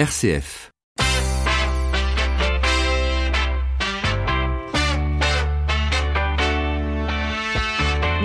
RCF.« 0.00 0.72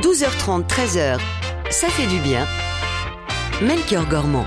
12h30, 0.01 0.67
13h, 0.67 1.19
ça 1.69 1.89
fait 1.89 2.07
du 2.07 2.19
bien. 2.19 2.47
Melchior 3.61 4.05
Gormand. 4.07 4.45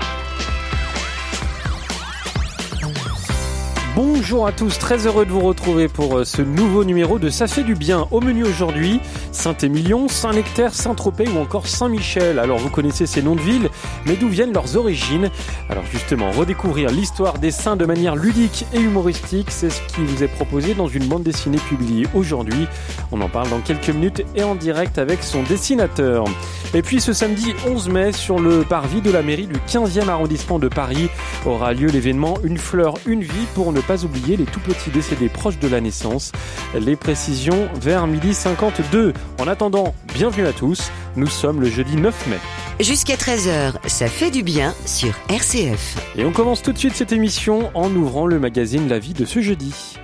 Bonjour 3.95 4.47
à 4.47 4.51
tous, 4.51 4.79
très 4.79 5.05
heureux 5.05 5.25
de 5.27 5.31
vous 5.31 5.41
retrouver 5.41 5.87
pour 5.87 6.17
euh, 6.17 6.23
ce 6.23 6.41
nouveau 6.41 6.83
numéro 6.83 7.19
de 7.19 7.29
Ça 7.29 7.45
fait 7.47 7.63
du 7.63 7.75
bien. 7.75 8.07
Au 8.09 8.21
menu 8.21 8.43
aujourd'hui, 8.43 9.01
Saint-Émilion, 9.31 10.07
Saint-Nectaire, 10.07 10.73
Saint-Tropez 10.73 11.27
ou 11.29 11.39
encore 11.39 11.67
Saint-Michel. 11.67 12.39
Alors 12.39 12.57
vous 12.57 12.69
connaissez 12.69 13.05
ces 13.05 13.21
noms 13.21 13.35
de 13.35 13.41
villes, 13.41 13.69
mais 14.05 14.15
d'où 14.15 14.27
viennent 14.27 14.53
leurs 14.53 14.77
origines 14.77 15.29
Alors 15.69 15.85
justement, 15.91 16.31
redécouvrir 16.31 16.89
l'histoire 16.89 17.37
des 17.39 17.51
saints 17.51 17.75
de 17.75 17.85
manière 17.85 18.15
ludique 18.15 18.65
et 18.73 18.79
humoristique, 18.79 19.51
c'est 19.51 19.69
ce 19.69 19.81
qui 19.87 20.03
vous 20.03 20.23
est 20.23 20.27
proposé 20.27 20.73
dans 20.73 20.87
une 20.87 21.05
bande 21.05 21.23
dessinée 21.23 21.57
publiée 21.57 22.07
aujourd'hui. 22.13 22.67
On 23.11 23.21
en 23.21 23.29
parle 23.29 23.49
dans 23.49 23.59
quelques 23.59 23.89
minutes 23.89 24.23
et 24.35 24.43
en 24.43 24.55
direct 24.55 24.97
avec 24.97 25.23
son 25.23 25.43
dessinateur. 25.43 26.25
Et 26.73 26.81
puis 26.81 27.01
ce 27.01 27.13
samedi 27.13 27.53
11 27.67 27.89
mai, 27.89 28.11
sur 28.11 28.39
le 28.39 28.61
parvis 28.63 29.01
de 29.01 29.11
la 29.11 29.23
mairie 29.23 29.47
du 29.47 29.59
15e 29.67 30.07
arrondissement 30.07 30.59
de 30.59 30.67
Paris, 30.67 31.09
aura 31.45 31.73
lieu 31.73 31.87
l'événement 31.87 32.37
Une 32.43 32.57
fleur, 32.57 32.95
une 33.05 33.21
vie 33.21 33.47
pour 33.55 33.71
ne 33.71 33.81
pas 33.81 34.03
oublier 34.03 34.37
les 34.37 34.45
tout 34.45 34.59
petits 34.59 34.91
décédés 34.91 35.29
proches 35.29 35.59
de 35.59 35.67
la 35.67 35.81
naissance. 35.81 36.31
Les 36.79 36.95
précisions 36.95 37.67
vers 37.81 38.05
midi 38.07 38.33
52. 38.33 39.13
En 39.37 39.47
attendant, 39.47 39.93
bienvenue 40.13 40.45
à 40.47 40.53
tous. 40.53 40.91
Nous 41.15 41.27
sommes 41.27 41.61
le 41.61 41.69
jeudi 41.69 41.95
9 41.95 42.27
mai. 42.27 42.37
Jusqu'à 42.79 43.15
13h, 43.15 43.73
ça 43.87 44.07
fait 44.07 44.31
du 44.31 44.43
bien 44.43 44.73
sur 44.85 45.13
RCF. 45.29 45.97
Et 46.17 46.25
on 46.25 46.31
commence 46.31 46.61
tout 46.61 46.73
de 46.73 46.77
suite 46.77 46.95
cette 46.95 47.11
émission 47.11 47.71
en 47.73 47.89
ouvrant 47.95 48.25
le 48.25 48.39
magazine 48.39 48.87
La 48.89 48.99
vie 48.99 49.13
de 49.13 49.25
ce 49.25 49.41
jeudi. 49.41 49.97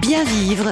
Bien 0.00 0.24
vivre 0.24 0.70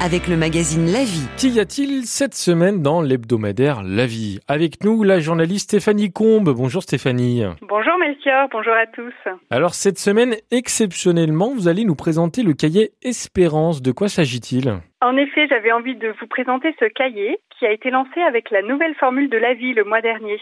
avec 0.00 0.28
le 0.28 0.36
magazine 0.36 0.86
La 0.86 1.02
Vie. 1.02 1.26
Qu'y 1.36 1.58
a-t-il 1.58 2.04
cette 2.04 2.34
semaine 2.34 2.82
dans 2.82 3.02
l'hebdomadaire 3.02 3.82
La 3.82 4.06
Vie? 4.06 4.38
Avec 4.46 4.84
nous, 4.84 5.02
la 5.02 5.18
journaliste 5.18 5.70
Stéphanie 5.70 6.12
Combe. 6.12 6.50
Bonjour 6.54 6.82
Stéphanie. 6.82 7.42
Bonjour 7.62 7.98
Melchior, 7.98 8.48
bonjour 8.50 8.74
à 8.74 8.86
tous. 8.86 9.14
Alors 9.50 9.74
cette 9.74 9.98
semaine, 9.98 10.34
exceptionnellement, 10.52 11.52
vous 11.52 11.66
allez 11.66 11.84
nous 11.84 11.96
présenter 11.96 12.42
le 12.42 12.52
cahier 12.52 12.90
Espérance. 13.02 13.82
De 13.82 13.90
quoi 13.90 14.08
s'agit-il? 14.08 14.72
En 15.00 15.16
effet, 15.16 15.48
j'avais 15.48 15.72
envie 15.72 15.96
de 15.96 16.14
vous 16.20 16.26
présenter 16.26 16.74
ce 16.78 16.84
cahier 16.84 17.38
qui 17.58 17.66
a 17.66 17.72
été 17.72 17.90
lancé 17.90 18.20
avec 18.20 18.50
la 18.50 18.62
nouvelle 18.62 18.94
formule 18.94 19.28
de 19.28 19.38
La 19.38 19.54
Vie 19.54 19.74
le 19.74 19.84
mois 19.84 20.00
dernier. 20.00 20.40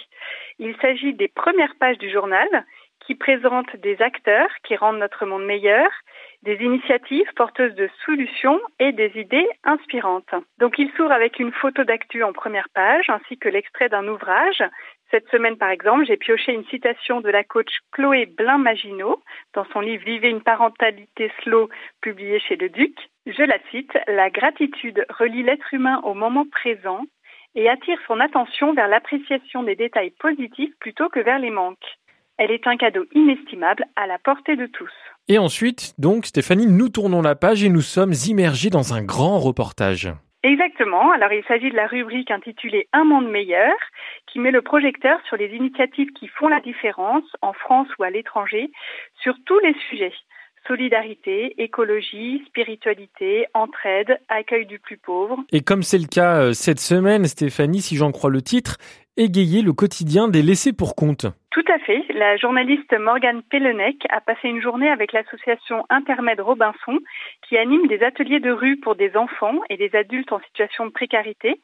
Il 0.58 0.74
s'agit 0.82 1.14
des 1.14 1.28
premières 1.28 1.74
pages 1.80 1.98
du 1.98 2.10
journal 2.10 2.48
qui 3.06 3.14
présentent 3.14 3.74
des 3.82 3.96
acteurs 4.02 4.50
qui 4.66 4.76
rendent 4.76 4.98
notre 4.98 5.24
monde 5.24 5.46
meilleur 5.46 5.88
des 6.46 6.64
initiatives 6.64 7.30
porteuses 7.34 7.74
de 7.74 7.90
solutions 8.04 8.60
et 8.78 8.92
des 8.92 9.10
idées 9.16 9.48
inspirantes. 9.64 10.32
Donc 10.58 10.78
il 10.78 10.88
s'ouvre 10.92 11.10
avec 11.10 11.40
une 11.40 11.50
photo 11.50 11.82
d'actu 11.82 12.22
en 12.22 12.32
première 12.32 12.68
page 12.72 13.10
ainsi 13.10 13.36
que 13.36 13.48
l'extrait 13.48 13.88
d'un 13.88 14.06
ouvrage. 14.06 14.62
Cette 15.10 15.28
semaine, 15.28 15.56
par 15.56 15.70
exemple, 15.70 16.06
j'ai 16.06 16.16
pioché 16.16 16.52
une 16.52 16.64
citation 16.66 17.20
de 17.20 17.30
la 17.30 17.42
coach 17.42 17.72
Chloé 17.90 18.26
Blin-Maginot 18.26 19.20
dans 19.54 19.64
son 19.72 19.80
livre 19.80 20.04
Vivez 20.04 20.30
une 20.30 20.42
parentalité 20.42 21.32
slow, 21.42 21.68
publié 22.00 22.38
chez 22.38 22.54
Le 22.54 22.68
Duc. 22.68 22.96
Je 23.26 23.42
la 23.42 23.58
cite, 23.72 23.98
La 24.06 24.30
gratitude 24.30 25.04
relie 25.18 25.42
l'être 25.42 25.74
humain 25.74 26.00
au 26.04 26.14
moment 26.14 26.46
présent 26.46 27.02
et 27.56 27.68
attire 27.68 27.98
son 28.06 28.20
attention 28.20 28.72
vers 28.72 28.86
l'appréciation 28.86 29.64
des 29.64 29.74
détails 29.74 30.12
positifs 30.20 30.78
plutôt 30.78 31.08
que 31.08 31.20
vers 31.20 31.40
les 31.40 31.50
manques. 31.50 31.98
Elle 32.38 32.52
est 32.52 32.68
un 32.68 32.76
cadeau 32.76 33.04
inestimable 33.14 33.84
à 33.96 34.06
la 34.06 34.18
portée 34.20 34.54
de 34.54 34.66
tous. 34.66 34.92
Et 35.28 35.38
ensuite, 35.38 35.94
donc, 35.98 36.26
Stéphanie, 36.26 36.68
nous 36.68 36.88
tournons 36.88 37.20
la 37.20 37.34
page 37.34 37.64
et 37.64 37.68
nous 37.68 37.80
sommes 37.80 38.12
immergés 38.28 38.70
dans 38.70 38.94
un 38.94 39.02
grand 39.02 39.40
reportage. 39.40 40.08
Exactement. 40.44 41.10
Alors, 41.10 41.32
il 41.32 41.42
s'agit 41.48 41.70
de 41.70 41.74
la 41.74 41.88
rubrique 41.88 42.30
intitulée 42.30 42.86
Un 42.92 43.02
monde 43.02 43.28
meilleur, 43.28 43.74
qui 44.28 44.38
met 44.38 44.52
le 44.52 44.62
projecteur 44.62 45.18
sur 45.26 45.36
les 45.36 45.48
initiatives 45.48 46.12
qui 46.12 46.28
font 46.28 46.46
la 46.46 46.60
différence 46.60 47.24
en 47.42 47.52
France 47.52 47.88
ou 47.98 48.04
à 48.04 48.10
l'étranger 48.10 48.70
sur 49.20 49.34
tous 49.46 49.58
les 49.58 49.74
sujets. 49.90 50.12
Solidarité, 50.68 51.60
écologie, 51.60 52.44
spiritualité, 52.46 53.46
entraide, 53.52 54.20
accueil 54.28 54.66
du 54.66 54.78
plus 54.78 54.96
pauvre. 54.96 55.38
Et 55.50 55.62
comme 55.62 55.82
c'est 55.82 55.98
le 55.98 56.06
cas 56.06 56.40
euh, 56.40 56.52
cette 56.52 56.80
semaine, 56.80 57.24
Stéphanie, 57.24 57.80
si 57.80 57.96
j'en 57.96 58.12
crois 58.12 58.30
le 58.30 58.42
titre, 58.42 58.76
égayer 59.16 59.62
le 59.62 59.72
quotidien 59.72 60.28
des 60.28 60.42
laissés 60.42 60.72
pour 60.72 60.94
compte. 60.94 61.26
Tout 61.50 61.64
à 61.72 61.78
fait. 61.78 62.04
La 62.10 62.36
journaliste 62.36 62.92
Morgane 62.98 63.42
Pellenec 63.42 64.06
a 64.10 64.20
passé 64.20 64.48
une 64.48 64.60
journée 64.60 64.90
avec 64.90 65.12
l'association 65.12 65.86
Intermède 65.88 66.40
Robinson 66.40 66.98
qui 67.48 67.56
anime 67.56 67.86
des 67.86 68.02
ateliers 68.02 68.40
de 68.40 68.50
rue 68.50 68.76
pour 68.76 68.94
des 68.94 69.16
enfants 69.16 69.60
et 69.70 69.78
des 69.78 69.96
adultes 69.96 70.32
en 70.32 70.40
situation 70.40 70.84
de 70.84 70.90
précarité 70.90 71.60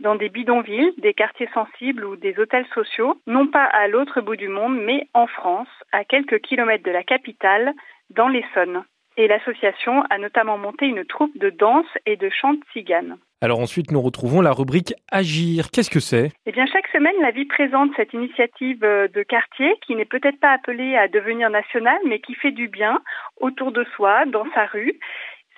dans 0.00 0.14
des 0.14 0.30
bidonvilles, 0.30 0.94
des 0.96 1.12
quartiers 1.12 1.50
sensibles 1.52 2.06
ou 2.06 2.16
des 2.16 2.38
hôtels 2.38 2.66
sociaux, 2.74 3.20
non 3.26 3.46
pas 3.46 3.64
à 3.64 3.86
l'autre 3.86 4.22
bout 4.22 4.36
du 4.36 4.48
monde, 4.48 4.78
mais 4.80 5.08
en 5.12 5.26
France, 5.26 5.68
à 5.92 6.04
quelques 6.04 6.40
kilomètres 6.40 6.84
de 6.84 6.90
la 6.90 7.04
capitale, 7.04 7.74
dans 8.10 8.28
l'Essonne. 8.28 8.84
Et 9.16 9.28
l'association 9.28 10.02
a 10.10 10.18
notamment 10.18 10.58
monté 10.58 10.86
une 10.86 11.04
troupe 11.04 11.36
de 11.38 11.50
danse 11.50 11.86
et 12.04 12.16
de 12.16 12.28
chant 12.30 12.54
tzigane. 12.72 13.16
Alors 13.40 13.60
ensuite, 13.60 13.90
nous 13.90 14.00
retrouvons 14.00 14.40
la 14.40 14.52
rubrique 14.52 14.94
Agir. 15.12 15.70
Qu'est-ce 15.70 15.90
que 15.90 16.00
c'est? 16.00 16.32
Eh 16.46 16.52
bien, 16.52 16.66
chaque 16.66 16.88
semaine, 16.88 17.14
la 17.20 17.30
vie 17.30 17.44
présente 17.44 17.90
cette 17.94 18.14
initiative 18.14 18.82
euh, 18.82 19.06
de 19.08 19.22
quartier 19.22 19.74
qui 19.86 19.94
n'est 19.94 20.06
peut-être 20.06 20.40
pas 20.40 20.52
appelée 20.52 20.96
à 20.96 21.08
devenir 21.08 21.50
nationale, 21.50 21.98
mais 22.06 22.20
qui 22.20 22.34
fait 22.34 22.52
du 22.52 22.68
bien 22.68 23.02
autour 23.38 23.70
de 23.70 23.84
soi, 23.96 24.24
dans 24.24 24.46
sa 24.54 24.64
rue. 24.66 24.98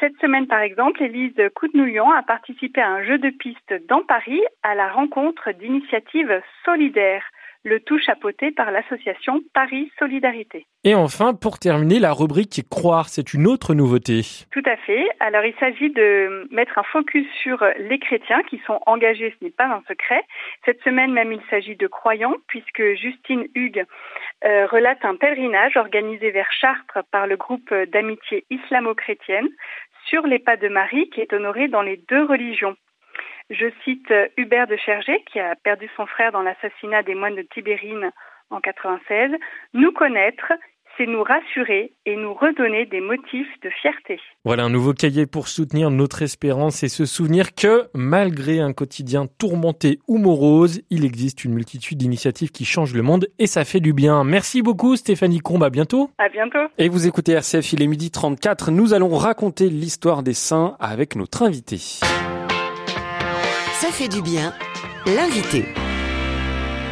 Cette 0.00 0.18
semaine, 0.20 0.46
par 0.46 0.60
exemple, 0.60 1.02
Élise 1.02 1.40
Coutenouillan 1.54 2.10
a 2.10 2.22
participé 2.22 2.80
à 2.80 2.90
un 2.90 3.04
jeu 3.04 3.18
de 3.18 3.30
piste 3.30 3.72
dans 3.88 4.02
Paris 4.02 4.42
à 4.62 4.74
la 4.74 4.88
rencontre 4.88 5.52
d'initiatives 5.52 6.42
solidaires 6.64 7.24
le 7.64 7.80
tout 7.80 7.98
chapeauté 7.98 8.50
par 8.50 8.70
l'association 8.70 9.40
Paris 9.54 9.90
Solidarité. 9.98 10.66
Et 10.84 10.94
enfin, 10.94 11.34
pour 11.34 11.58
terminer, 11.58 11.98
la 11.98 12.12
rubrique 12.12 12.62
Croire, 12.70 13.08
c'est 13.08 13.34
une 13.34 13.46
autre 13.46 13.74
nouveauté. 13.74 14.22
Tout 14.52 14.62
à 14.66 14.76
fait. 14.76 15.04
Alors, 15.20 15.44
il 15.44 15.54
s'agit 15.58 15.90
de 15.90 16.46
mettre 16.52 16.78
un 16.78 16.84
focus 16.84 17.26
sur 17.42 17.64
les 17.78 17.98
chrétiens 17.98 18.42
qui 18.48 18.60
sont 18.66 18.80
engagés, 18.86 19.34
ce 19.38 19.44
n'est 19.44 19.50
pas 19.50 19.66
un 19.66 19.82
secret. 19.88 20.22
Cette 20.64 20.80
semaine 20.82 21.12
même, 21.12 21.32
il 21.32 21.42
s'agit 21.50 21.76
de 21.76 21.86
croyants, 21.86 22.36
puisque 22.46 22.94
Justine 22.94 23.46
Hugues 23.54 23.84
euh, 24.44 24.66
relate 24.66 25.04
un 25.04 25.16
pèlerinage 25.16 25.76
organisé 25.76 26.30
vers 26.30 26.52
Chartres 26.52 26.98
par 27.10 27.26
le 27.26 27.36
groupe 27.36 27.74
d'amitié 27.92 28.44
islamo-chrétienne 28.50 29.48
sur 30.08 30.26
les 30.26 30.38
pas 30.38 30.56
de 30.56 30.68
Marie 30.68 31.10
qui 31.10 31.20
est 31.20 31.32
honoré 31.32 31.68
dans 31.68 31.82
les 31.82 31.96
deux 32.08 32.24
religions. 32.24 32.76
Je 33.50 33.66
cite 33.84 34.10
euh, 34.10 34.26
Hubert 34.36 34.66
de 34.66 34.76
Chergé, 34.76 35.22
qui 35.30 35.38
a 35.38 35.54
perdu 35.56 35.88
son 35.96 36.06
frère 36.06 36.32
dans 36.32 36.42
l'assassinat 36.42 37.02
des 37.02 37.14
moines 37.14 37.36
de 37.36 37.42
Tibérine 37.42 38.10
en 38.50 38.60
96. 38.60 39.30
Nous 39.74 39.92
connaître, 39.92 40.52
c'est 40.96 41.06
nous 41.06 41.22
rassurer 41.22 41.92
et 42.06 42.16
nous 42.16 42.34
redonner 42.34 42.86
des 42.86 43.00
motifs 43.00 43.48
de 43.62 43.70
fierté. 43.70 44.18
Voilà 44.44 44.64
un 44.64 44.70
nouveau 44.70 44.94
cahier 44.94 45.26
pour 45.26 45.48
soutenir 45.48 45.90
notre 45.90 46.22
espérance 46.22 46.82
et 46.82 46.88
se 46.88 47.04
souvenir 47.04 47.54
que, 47.54 47.88
malgré 47.94 48.60
un 48.60 48.72
quotidien 48.72 49.26
tourmenté 49.38 49.98
ou 50.08 50.18
morose, 50.18 50.80
il 50.90 51.04
existe 51.04 51.44
une 51.44 51.54
multitude 51.54 51.98
d'initiatives 51.98 52.50
qui 52.50 52.64
changent 52.64 52.94
le 52.94 53.02
monde 53.02 53.28
et 53.38 53.46
ça 53.46 53.64
fait 53.64 53.80
du 53.80 53.92
bien. 53.92 54.24
Merci 54.24 54.62
beaucoup 54.62 54.96
Stéphanie 54.96 55.40
Combe, 55.40 55.64
à 55.64 55.70
bientôt. 55.70 56.10
À 56.18 56.28
bientôt. 56.28 56.66
Et 56.78 56.88
vous 56.88 57.06
écoutez 57.06 57.32
RCF, 57.32 57.74
il 57.74 57.82
est 57.82 57.86
midi 57.86 58.10
34. 58.10 58.70
Nous 58.70 58.94
allons 58.94 59.14
raconter 59.16 59.68
l'histoire 59.68 60.22
des 60.22 60.34
saints 60.34 60.76
avec 60.80 61.14
notre 61.14 61.42
invité. 61.42 61.78
Ça 63.80 63.88
fait 63.88 64.08
du 64.08 64.22
bien. 64.22 64.54
L'invité. 65.04 65.66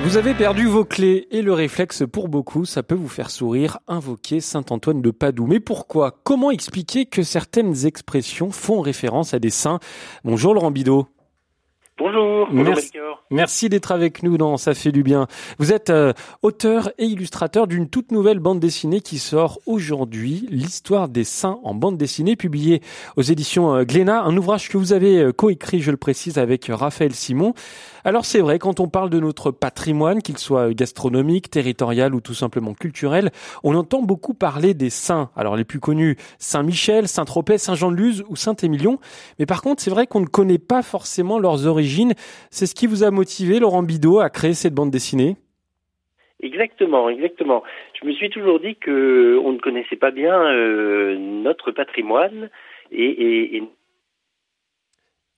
Vous 0.02 0.18
avez 0.18 0.34
perdu 0.34 0.66
vos 0.66 0.84
clés 0.84 1.26
et 1.30 1.40
le 1.40 1.54
réflexe 1.54 2.02
pour 2.12 2.28
beaucoup, 2.28 2.66
ça 2.66 2.82
peut 2.82 2.94
vous 2.94 3.08
faire 3.08 3.30
sourire, 3.30 3.78
invoquer 3.88 4.40
Saint 4.40 4.66
Antoine 4.68 5.00
de 5.00 5.10
Padoue. 5.10 5.46
Mais 5.46 5.60
pourquoi? 5.60 6.20
Comment 6.24 6.50
expliquer 6.50 7.06
que 7.06 7.22
certaines 7.22 7.86
expressions 7.86 8.50
font 8.50 8.82
référence 8.82 9.32
à 9.32 9.38
des 9.38 9.48
saints? 9.48 9.78
Bonjour 10.24 10.52
Laurent 10.52 10.70
Bidot. 10.70 11.08
Bonjour, 11.96 12.48
merci, 12.50 12.90
merci 13.30 13.68
d'être 13.68 13.92
avec 13.92 14.24
nous 14.24 14.36
dans 14.36 14.56
Ça 14.56 14.74
fait 14.74 14.90
du 14.90 15.04
bien. 15.04 15.28
Vous 15.58 15.72
êtes 15.72 15.90
euh, 15.90 16.12
auteur 16.42 16.90
et 16.98 17.04
illustrateur 17.04 17.68
d'une 17.68 17.88
toute 17.88 18.10
nouvelle 18.10 18.40
bande 18.40 18.58
dessinée 18.58 19.00
qui 19.00 19.20
sort 19.20 19.60
aujourd'hui, 19.64 20.48
L'histoire 20.50 21.08
des 21.08 21.22
saints 21.22 21.60
en 21.62 21.72
bande 21.72 21.96
dessinée, 21.96 22.34
publiée 22.34 22.82
aux 23.16 23.22
éditions 23.22 23.76
euh, 23.76 23.84
Glénat, 23.84 24.22
un 24.22 24.36
ouvrage 24.36 24.68
que 24.68 24.76
vous 24.76 24.92
avez 24.92 25.20
euh, 25.20 25.32
coécrit, 25.32 25.82
je 25.82 25.92
le 25.92 25.96
précise, 25.96 26.36
avec 26.36 26.66
Raphaël 26.68 27.14
Simon. 27.14 27.54
Alors 28.02 28.24
c'est 28.24 28.40
vrai, 28.40 28.58
quand 28.58 28.80
on 28.80 28.88
parle 28.88 29.08
de 29.08 29.20
notre 29.20 29.52
patrimoine, 29.52 30.20
qu'il 30.20 30.36
soit 30.36 30.74
gastronomique, 30.74 31.48
territorial 31.48 32.12
ou 32.12 32.20
tout 32.20 32.34
simplement 32.34 32.74
culturel, 32.74 33.30
on 33.62 33.76
entend 33.76 34.02
beaucoup 34.02 34.34
parler 34.34 34.74
des 34.74 34.90
saints. 34.90 35.30
Alors 35.36 35.54
les 35.54 35.64
plus 35.64 35.78
connus, 35.78 36.16
Saint-Michel, 36.40 37.06
Saint-Tropez, 37.06 37.58
Saint-Jean-de-Luz 37.58 38.24
ou 38.28 38.34
Saint-Émilion. 38.34 38.98
Mais 39.38 39.46
par 39.46 39.62
contre, 39.62 39.80
c'est 39.80 39.90
vrai 39.90 40.08
qu'on 40.08 40.20
ne 40.20 40.26
connaît 40.26 40.58
pas 40.58 40.82
forcément 40.82 41.38
leurs 41.38 41.66
origines. 41.66 41.83
C'est 42.50 42.66
ce 42.66 42.74
qui 42.74 42.86
vous 42.86 43.04
a 43.04 43.10
motivé, 43.10 43.58
Laurent 43.58 43.82
Bidot, 43.82 44.20
à 44.20 44.30
créer 44.30 44.54
cette 44.54 44.74
bande 44.74 44.90
dessinée? 44.90 45.36
Exactement, 46.40 47.08
exactement. 47.08 47.62
Je 48.00 48.06
me 48.06 48.12
suis 48.12 48.28
toujours 48.28 48.60
dit 48.60 48.76
que 48.76 49.38
on 49.42 49.52
ne 49.52 49.58
connaissait 49.58 49.96
pas 49.96 50.10
bien 50.10 50.38
euh, 50.38 51.16
notre 51.16 51.70
patrimoine 51.70 52.50
et, 52.92 53.56
et, 53.56 53.62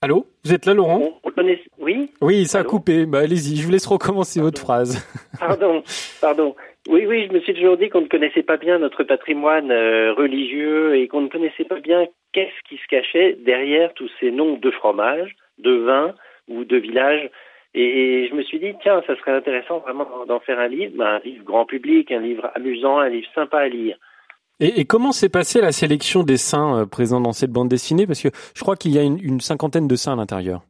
Allô? 0.03 0.27
Vous 0.45 0.53
êtes 0.53 0.67
là, 0.67 0.75
Laurent? 0.75 1.21
On, 1.25 1.31
connaît... 1.31 1.61
Oui? 1.79 2.11
Oui, 2.21 2.45
ça 2.45 2.59
a 2.59 2.65
coupé. 2.65 3.07
Bah, 3.07 3.21
allez-y, 3.21 3.57
je 3.57 3.65
vous 3.65 3.73
laisse 3.73 3.87
recommencer 3.87 4.41
votre 4.41 4.61
phrase. 4.61 5.03
Pardon, 5.41 5.83
pardon. 6.21 6.55
Oui, 6.89 7.07
oui, 7.07 7.27
je 7.29 7.33
me 7.33 7.41
suis 7.41 7.55
toujours 7.55 7.77
dit 7.77 7.89
qu'on 7.89 8.03
ne 8.03 8.09
connaissait 8.09 8.43
pas 8.43 8.57
bien 8.57 8.79
notre 8.79 9.05
patrimoine 9.05 9.71
euh, 9.71 10.13
religieux 10.13 10.97
et 10.97 11.09
qu'on 11.09 11.23
ne 11.23 11.29
connaissait 11.29 11.65
pas 11.65 11.81
bien 11.81 12.07
qu'est-ce 12.33 12.69
qui 12.69 12.77
se 12.77 12.87
cachait 12.89 13.37
derrière 13.45 13.93
tous 13.95 14.11
ces 14.21 14.31
noms 14.31 14.57
de 14.57 14.71
fromages, 14.71 15.35
de 15.59 15.73
vins 15.73 16.15
ou 16.49 16.65
de 16.65 16.77
villages 16.77 17.31
et 17.79 18.27
je 18.31 18.35
me 18.35 18.43
suis 18.43 18.59
dit, 18.59 18.73
tiens, 18.83 19.03
ça 19.07 19.15
serait 19.17 19.33
intéressant 19.33 19.81
vraiment 19.81 20.07
d'en 20.27 20.41
faire 20.41 20.59
un 20.59 20.67
livre, 20.67 21.05
un 21.05 21.19
livre 21.19 21.45
grand 21.45 21.67
public, 21.67 22.11
un 22.11 22.21
livre 22.21 22.51
amusant, 22.55 22.99
un 22.99 23.11
livre 23.11 23.29
sympa 23.35 23.59
à 23.59 23.69
lire. 23.69 23.99
Et, 24.61 24.87
comment 24.87 25.13
s'est 25.13 25.29
passée 25.29 25.61
la 25.61 25.73
sélection 25.73 26.23
des 26.23 26.39
saints 26.39 26.81
euh, 26.81 26.87
présents 26.87 27.21
dans 27.21 27.33
cette 27.33 27.51
bande 27.51 27.69
dessinée? 27.69 28.07
Parce 28.07 28.23
que 28.23 28.29
je 28.55 28.63
crois 28.63 28.77
qu'il 28.77 28.93
y 28.93 28.99
a 28.99 29.03
une, 29.03 29.41
cinquantaine 29.41 29.87
de 29.87 29.95
saints 29.95 30.15
à 30.15 30.17
l'intérieur. 30.17 30.63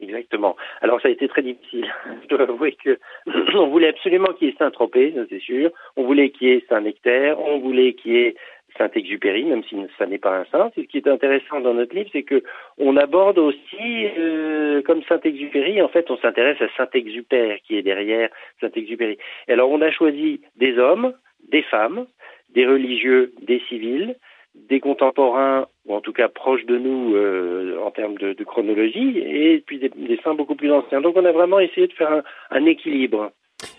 Exactement. 0.00 0.56
Alors 0.80 1.00
ça 1.00 1.06
a 1.06 1.12
été 1.12 1.28
très 1.28 1.42
difficile. 1.42 1.86
Je 2.24 2.34
dois 2.34 2.42
avouer 2.42 2.76
que 2.84 2.98
on 3.56 3.68
voulait 3.68 3.88
absolument 3.88 4.32
qu'il 4.36 4.48
y 4.48 4.50
ait 4.50 4.56
Saint-Tropez, 4.58 5.14
c'est 5.30 5.40
sûr. 5.40 5.70
On 5.96 6.02
voulait 6.02 6.30
qu'il 6.30 6.48
y 6.48 6.50
ait 6.50 6.64
Saint-Nectaire. 6.68 7.38
On 7.38 7.60
voulait 7.60 7.94
qu'il 7.94 8.12
y 8.12 8.16
ait 8.16 8.34
Saint-Exupéry, 8.78 9.44
même 9.44 9.62
si 9.64 9.76
ça 9.98 10.06
n'est 10.06 10.18
pas 10.18 10.38
un 10.38 10.44
saint. 10.46 10.70
Ce 10.74 10.80
qui 10.80 10.98
est 10.98 11.08
intéressant 11.08 11.60
dans 11.60 11.74
notre 11.74 11.94
livre, 11.94 12.10
c'est 12.12 12.22
que 12.22 12.42
on 12.78 12.96
aborde 12.96 13.38
aussi, 13.38 14.06
euh, 14.18 14.82
comme 14.82 15.02
Saint-Exupéry, 15.04 15.80
en 15.80 15.88
fait, 15.88 16.10
on 16.10 16.16
s'intéresse 16.18 16.60
à 16.60 16.68
Saint-Exupère 16.76 17.58
qui 17.66 17.76
est 17.76 17.82
derrière 17.82 18.28
Saint-Exupéry. 18.60 19.18
Alors, 19.48 19.70
on 19.70 19.80
a 19.80 19.90
choisi 19.90 20.40
des 20.56 20.78
hommes, 20.78 21.14
des 21.50 21.62
femmes, 21.62 22.06
des 22.50 22.66
religieux, 22.66 23.32
des 23.42 23.60
civils, 23.68 24.16
des 24.54 24.80
contemporains, 24.80 25.66
ou 25.86 25.94
en 25.94 26.00
tout 26.00 26.12
cas 26.12 26.28
proches 26.28 26.64
de 26.64 26.78
nous 26.78 27.14
euh, 27.14 27.78
en 27.84 27.90
termes 27.90 28.16
de, 28.16 28.32
chronologie, 28.44 29.18
et 29.18 29.62
puis 29.66 29.78
des, 29.78 30.20
saints 30.22 30.34
beaucoup 30.34 30.54
plus 30.54 30.72
anciens. 30.72 31.00
Donc, 31.00 31.16
on 31.16 31.24
a 31.24 31.32
vraiment 31.32 31.58
essayé 31.58 31.86
de 31.86 31.92
faire 31.92 32.22
un 32.50 32.64
équilibre. 32.66 33.32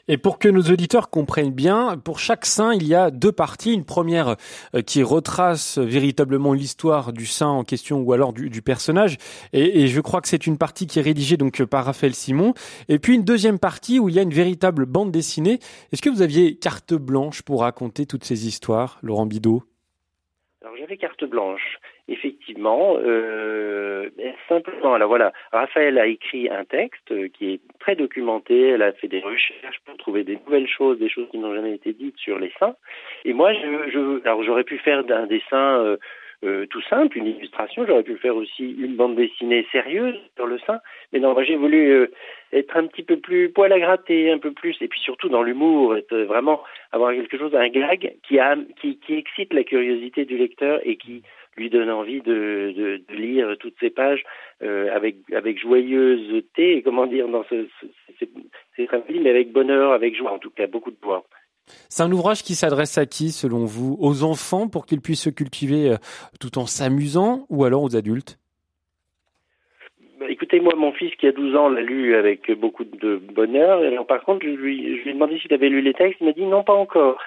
Et 0.07 0.17
pour 0.17 0.37
que 0.37 0.47
nos 0.47 0.61
auditeurs 0.61 1.09
comprennent 1.09 1.51
bien, 1.51 1.97
pour 1.97 2.19
chaque 2.19 2.45
saint, 2.45 2.73
il 2.75 2.87
y 2.87 2.93
a 2.93 3.09
deux 3.09 3.31
parties. 3.31 3.73
Une 3.73 3.85
première 3.85 4.35
euh, 4.75 4.81
qui 4.81 5.01
retrace 5.01 5.79
véritablement 5.79 6.53
l'histoire 6.53 7.11
du 7.11 7.25
saint 7.25 7.47
en 7.47 7.63
question 7.63 8.01
ou 8.01 8.13
alors 8.13 8.31
du, 8.31 8.61
personnage. 8.61 9.17
Et, 9.51 9.87
je 9.87 10.01
crois 10.01 10.21
que 10.21 10.27
c'est 10.27 10.45
une 10.45 10.57
partie 10.57 10.85
qui 10.85 10.99
est 10.99 11.01
rédigée 11.01 11.37
donc 11.37 11.63
par 11.65 11.85
Raphaël 11.85 12.13
Simon. 12.13 12.53
Et 12.87 12.99
puis 12.99 13.15
une 13.15 13.23
deuxième 13.23 13.57
partie 13.57 13.99
où 13.99 14.09
il 14.09 14.15
y 14.15 14.19
a 14.19 14.21
une 14.21 14.33
véritable 14.33 14.85
bande 14.85 15.11
dessinée. 15.11 15.59
Est-ce 15.91 16.01
que 16.01 16.09
vous 16.09 16.21
aviez 16.21 16.55
carte 16.57 16.93
blanche 16.93 17.41
pour 17.41 17.61
raconter 17.61 18.05
toutes 18.05 18.23
ces 18.23 18.47
histoires, 18.47 18.99
Laurent 19.01 19.25
Bidot? 19.25 19.63
Alors 20.61 20.75
j'avais 20.77 20.97
carte 20.97 21.23
blanche 21.25 21.79
effectivement, 22.07 22.97
euh, 22.99 24.09
simplement, 24.47 24.93
alors 24.93 25.09
voilà, 25.09 25.33
Raphaël 25.51 25.97
a 25.97 26.05
écrit 26.05 26.49
un 26.49 26.63
texte 26.65 27.11
euh, 27.11 27.27
qui 27.29 27.53
est 27.53 27.59
très 27.79 27.95
documenté, 27.95 28.69
elle 28.69 28.83
a 28.83 28.93
fait 28.93 29.07
des 29.07 29.21
recherches 29.21 29.79
pour 29.85 29.97
trouver 29.97 30.23
des 30.23 30.37
nouvelles 30.45 30.67
choses, 30.67 30.99
des 30.99 31.09
choses 31.09 31.27
qui 31.31 31.37
n'ont 31.37 31.55
jamais 31.55 31.73
été 31.73 31.93
dites 31.93 32.17
sur 32.17 32.37
les 32.39 32.51
saints. 32.59 32.75
Et 33.23 33.33
moi, 33.33 33.53
je, 33.53 33.89
je 33.91 34.27
alors 34.27 34.43
j'aurais 34.43 34.63
pu 34.63 34.77
faire 34.77 35.03
un 35.09 35.25
dessin 35.25 35.79
euh, 35.79 35.97
euh, 36.43 36.65
tout 36.67 36.81
simple, 36.83 37.17
une 37.17 37.27
illustration. 37.27 37.85
J'aurais 37.87 38.03
pu 38.03 38.17
faire 38.17 38.35
aussi 38.35 38.69
une 38.69 38.95
bande 38.95 39.15
dessinée 39.15 39.65
sérieuse 39.71 40.15
sur 40.35 40.45
le 40.45 40.59
sein, 40.59 40.79
mais 41.11 41.19
non, 41.19 41.33
moi 41.33 41.43
j'ai 41.43 41.55
voulu 41.55 41.91
euh, 41.91 42.11
être 42.53 42.75
un 42.77 42.85
petit 42.87 43.03
peu 43.03 43.17
plus 43.17 43.49
poil 43.49 43.71
à 43.71 43.79
gratter, 43.79 44.31
un 44.31 44.37
peu 44.37 44.51
plus, 44.51 44.75
et 44.81 44.87
puis 44.87 44.99
surtout 44.99 45.29
dans 45.29 45.41
l'humour, 45.41 45.95
être 45.95 46.15
vraiment 46.15 46.61
avoir 46.91 47.13
quelque 47.13 47.37
chose, 47.37 47.55
un 47.55 47.69
gag 47.69 48.15
qui, 48.27 48.37
a, 48.37 48.55
qui, 48.79 48.99
qui 48.99 49.15
excite 49.15 49.53
la 49.53 49.63
curiosité 49.63 50.25
du 50.25 50.37
lecteur 50.37 50.81
et 50.83 50.97
qui 50.97 51.23
lui 51.57 51.69
donne 51.69 51.89
envie 51.89 52.21
de, 52.21 52.73
de, 52.75 53.01
de 53.07 53.15
lire 53.15 53.55
toutes 53.59 53.75
ces 53.79 53.89
pages 53.89 54.23
euh, 54.63 54.93
avec 54.93 55.17
avec 55.33 55.59
joyeuseté, 55.59 56.81
comment 56.83 57.05
dire, 57.05 57.27
dans 57.27 57.43
ce, 57.49 57.67
ce 58.19 58.25
c'est 58.75 58.89
mais 59.09 59.29
avec 59.29 59.51
bonheur, 59.51 59.91
avec 59.91 60.15
joie, 60.15 60.33
en 60.33 60.39
tout 60.39 60.49
cas 60.49 60.67
beaucoup 60.67 60.91
de 60.91 60.97
joie. 61.01 61.23
C'est 61.89 62.03
un 62.03 62.11
ouvrage 62.11 62.43
qui 62.43 62.53
s'adresse 62.53 62.97
à 62.97 63.05
qui, 63.05 63.31
selon 63.31 63.65
vous? 63.65 63.97
Aux 63.99 64.23
enfants 64.23 64.67
pour 64.67 64.85
qu'ils 64.85 65.01
puissent 65.01 65.23
se 65.23 65.29
cultiver 65.29 65.89
euh, 65.89 65.95
tout 66.39 66.57
en 66.57 66.65
s'amusant 66.65 67.45
ou 67.49 67.63
alors 67.63 67.83
aux 67.83 67.95
adultes? 67.95 68.37
Bah, 70.19 70.27
Écoutez, 70.29 70.59
moi, 70.59 70.73
mon 70.75 70.91
fils 70.91 71.15
qui 71.15 71.27
a 71.27 71.31
12 71.31 71.55
ans 71.55 71.69
l'a 71.69 71.81
lu 71.81 72.15
avec 72.15 72.51
beaucoup 72.51 72.83
de 72.83 73.17
bonheur. 73.33 73.83
Et 73.83 73.87
alors, 73.87 74.05
par 74.05 74.23
contre, 74.23 74.45
je 74.45 74.51
lui, 74.51 74.97
je 74.97 75.03
lui 75.03 75.09
ai 75.09 75.13
demandé 75.13 75.39
s'il 75.39 75.53
avait 75.53 75.69
lu 75.69 75.81
les 75.81 75.93
textes. 75.93 76.19
Il 76.21 76.27
m'a 76.27 76.33
dit 76.33 76.45
non, 76.45 76.63
pas 76.63 76.73
encore. 76.73 77.17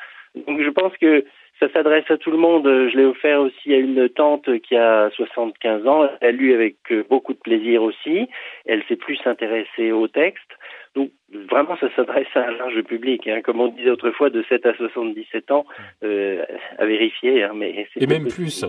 Donc, 0.46 0.62
je 0.62 0.70
pense 0.70 0.96
que 0.98 1.24
ça 1.60 1.68
s'adresse 1.72 2.10
à 2.10 2.16
tout 2.16 2.30
le 2.30 2.36
monde. 2.36 2.64
Je 2.64 2.96
l'ai 2.96 3.04
offert 3.04 3.40
aussi 3.40 3.74
à 3.74 3.78
une 3.78 4.08
tante 4.08 4.58
qui 4.60 4.76
a 4.76 5.10
75 5.16 5.86
ans. 5.86 6.08
Elle 6.20 6.28
a 6.28 6.32
lu 6.32 6.54
avec 6.54 6.76
euh, 6.90 7.04
beaucoup 7.08 7.32
de 7.32 7.38
plaisir 7.38 7.82
aussi. 7.82 8.28
Elle 8.64 8.82
s'est 8.88 8.96
plus 8.96 9.18
intéressée 9.24 9.92
au 9.92 10.08
texte. 10.08 10.50
Donc 10.94 11.10
vraiment, 11.50 11.76
ça 11.78 11.88
s'adresse 11.96 12.28
à 12.34 12.48
un 12.48 12.52
large 12.52 12.82
public. 12.82 13.26
Hein. 13.26 13.40
Comme 13.42 13.60
on 13.60 13.68
disait 13.68 13.90
autrefois, 13.90 14.30
de 14.30 14.44
7 14.48 14.66
à 14.66 14.74
77 14.74 15.50
ans, 15.50 15.66
euh, 16.04 16.44
à 16.78 16.86
vérifier. 16.86 17.42
Hein, 17.42 17.52
mais 17.54 17.86
Et 17.96 18.06
même 18.06 18.28
plus. 18.28 18.64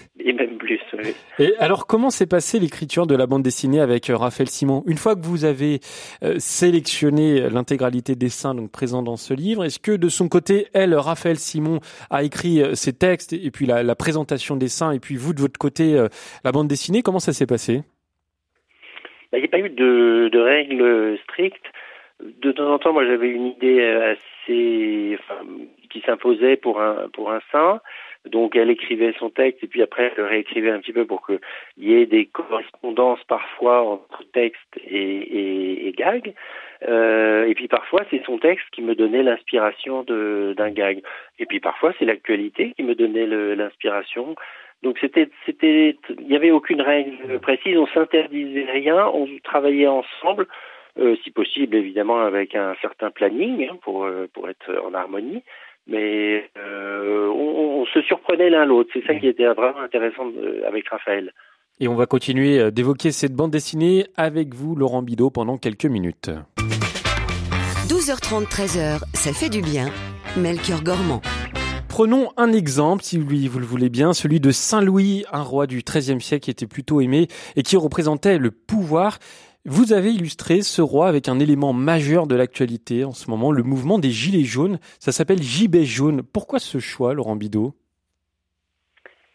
Et 0.24 0.32
même 0.32 0.58
plus. 0.58 0.80
Oui. 0.92 1.14
Et 1.38 1.54
alors, 1.58 1.86
comment 1.86 2.10
s'est 2.10 2.26
passée 2.26 2.58
l'écriture 2.58 3.06
de 3.06 3.16
la 3.16 3.26
bande 3.26 3.42
dessinée 3.42 3.80
avec 3.80 4.10
euh, 4.10 4.16
Raphaël 4.16 4.48
Simon? 4.48 4.82
Une 4.86 4.98
fois 4.98 5.14
que 5.14 5.24
vous 5.24 5.44
avez 5.44 5.80
euh, 6.22 6.34
sélectionné 6.38 7.48
l'intégralité 7.48 8.14
des 8.14 8.26
dessins 8.26 8.54
donc 8.54 8.70
présents 8.70 9.02
dans 9.02 9.16
ce 9.16 9.34
livre, 9.34 9.64
est-ce 9.64 9.78
que 9.78 9.92
de 9.92 10.08
son 10.08 10.28
côté, 10.28 10.66
elle, 10.74 10.94
Raphaël 10.94 11.36
Simon, 11.36 11.80
a 12.10 12.22
écrit 12.22 12.62
ses 12.74 12.92
textes 12.92 13.32
et 13.32 13.50
puis 13.50 13.66
la, 13.66 13.82
la 13.82 13.94
présentation 13.94 14.56
des 14.56 14.66
dessins, 14.66 14.92
et 14.92 15.00
puis 15.00 15.16
vous 15.16 15.32
de 15.32 15.40
votre 15.40 15.58
côté, 15.58 16.06
la 16.44 16.52
bande 16.52 16.68
dessinée 16.68 17.02
Comment 17.02 17.18
ça 17.18 17.32
s'est 17.32 17.46
passé? 17.46 17.82
Bah, 19.32 19.38
il 19.38 19.40
n'y 19.40 19.46
a 19.46 19.48
pas 19.48 19.58
eu 19.58 19.70
de, 19.70 20.28
de 20.30 20.38
règles 20.38 21.18
strictes. 21.24 21.66
De 22.42 22.52
temps 22.52 22.72
en 22.72 22.78
temps, 22.78 22.92
moi, 22.92 23.06
j'avais 23.06 23.30
une 23.30 23.46
idée 23.46 23.82
assez, 23.82 25.18
enfin, 25.18 25.40
qui 25.90 26.00
s'imposait 26.02 26.56
pour 26.56 26.80
un 26.80 27.08
pour 27.12 27.30
un 27.30 27.40
saint. 27.50 27.80
Donc, 28.26 28.54
elle 28.54 28.70
écrivait 28.70 29.14
son 29.18 29.30
texte 29.30 29.64
et 29.64 29.66
puis 29.66 29.82
après, 29.82 30.10
elle 30.10 30.22
le 30.22 30.26
réécrivait 30.26 30.70
un 30.70 30.80
petit 30.80 30.92
peu 30.92 31.06
pour 31.06 31.24
qu'il 31.26 31.38
y 31.78 31.94
ait 31.94 32.06
des 32.06 32.26
correspondances 32.26 33.22
parfois 33.24 33.82
entre 33.82 34.24
texte 34.32 34.76
et, 34.76 35.00
et, 35.00 35.88
et 35.88 35.92
gag. 35.92 36.34
Euh, 36.88 37.46
et 37.46 37.54
puis 37.54 37.68
parfois, 37.68 38.02
c'est 38.10 38.24
son 38.24 38.38
texte 38.38 38.66
qui 38.72 38.82
me 38.82 38.94
donnait 38.94 39.22
l'inspiration 39.22 40.02
d'un 40.02 40.70
gag. 40.70 41.02
Et 41.38 41.46
puis 41.46 41.60
parfois, 41.60 41.94
c'est 41.98 42.04
l'actualité 42.04 42.72
qui 42.76 42.82
me 42.82 42.94
donnait 42.94 43.26
l'inspiration 43.26 44.36
donc 44.82 44.96
c'était, 44.98 45.28
c'était, 45.44 45.96
il 46.18 46.26
n'y 46.26 46.36
avait 46.36 46.50
aucune 46.50 46.80
règle 46.80 47.38
précise, 47.40 47.76
on 47.76 47.86
s'interdisait 47.88 48.64
rien, 48.64 49.06
on 49.08 49.28
travaillait 49.44 49.86
ensemble, 49.86 50.46
euh, 50.98 51.16
si 51.22 51.30
possible 51.30 51.76
évidemment 51.76 52.20
avec 52.20 52.54
un 52.54 52.74
certain 52.80 53.10
planning 53.10 53.68
hein, 53.68 53.76
pour 53.82 54.04
euh, 54.04 54.26
pour 54.32 54.48
être 54.48 54.82
en 54.84 54.94
harmonie, 54.94 55.42
mais 55.90 56.48
euh, 56.56 57.28
on, 57.28 57.82
on, 57.82 57.86
se 57.86 58.00
surprenait 58.02 58.50
l'un 58.50 58.64
l'autre. 58.64 58.90
C'est 58.94 59.04
ça 59.06 59.14
qui 59.14 59.26
était 59.26 59.46
vraiment 59.46 59.80
intéressant 59.80 60.30
avec 60.66 60.88
Raphaël. 60.88 61.32
Et 61.80 61.88
on 61.88 61.94
va 61.94 62.06
continuer 62.06 62.70
d'évoquer 62.70 63.10
cette 63.10 63.34
bande 63.34 63.50
dessinée 63.50 64.06
avec 64.16 64.54
vous, 64.54 64.76
Laurent 64.76 65.02
Bidot, 65.02 65.30
pendant 65.30 65.56
quelques 65.56 65.86
minutes. 65.86 66.30
12h30, 67.88 68.46
13h, 68.46 69.00
ça 69.14 69.32
fait 69.32 69.48
du 69.48 69.62
bien. 69.62 69.88
Melchior 70.36 70.82
Gormand. 70.82 71.22
Prenons 71.88 72.28
un 72.36 72.52
exemple, 72.52 73.02
si 73.02 73.18
vous 73.18 73.58
le 73.58 73.66
voulez 73.66 73.88
bien, 73.88 74.12
celui 74.12 74.38
de 74.38 74.52
Saint 74.52 74.80
Louis, 74.80 75.24
un 75.32 75.42
roi 75.42 75.66
du 75.66 75.82
XIIIe 75.82 76.20
siècle 76.20 76.44
qui 76.44 76.50
était 76.52 76.68
plutôt 76.68 77.00
aimé 77.00 77.26
et 77.56 77.62
qui 77.64 77.76
représentait 77.76 78.38
le 78.38 78.52
pouvoir. 78.52 79.18
Vous 79.66 79.92
avez 79.92 80.10
illustré 80.10 80.62
ce 80.62 80.80
roi 80.80 81.06
avec 81.06 81.28
un 81.28 81.38
élément 81.38 81.74
majeur 81.74 82.26
de 82.26 82.34
l'actualité 82.34 83.04
en 83.04 83.12
ce 83.12 83.28
moment, 83.30 83.52
le 83.52 83.62
mouvement 83.62 83.98
des 83.98 84.10
Gilets 84.10 84.44
jaunes. 84.44 84.78
Ça 84.98 85.12
s'appelle 85.12 85.42
Gibet 85.42 85.84
jaune. 85.84 86.22
Pourquoi 86.22 86.58
ce 86.58 86.78
choix, 86.78 87.12
Laurent 87.12 87.36
Bidot? 87.36 87.74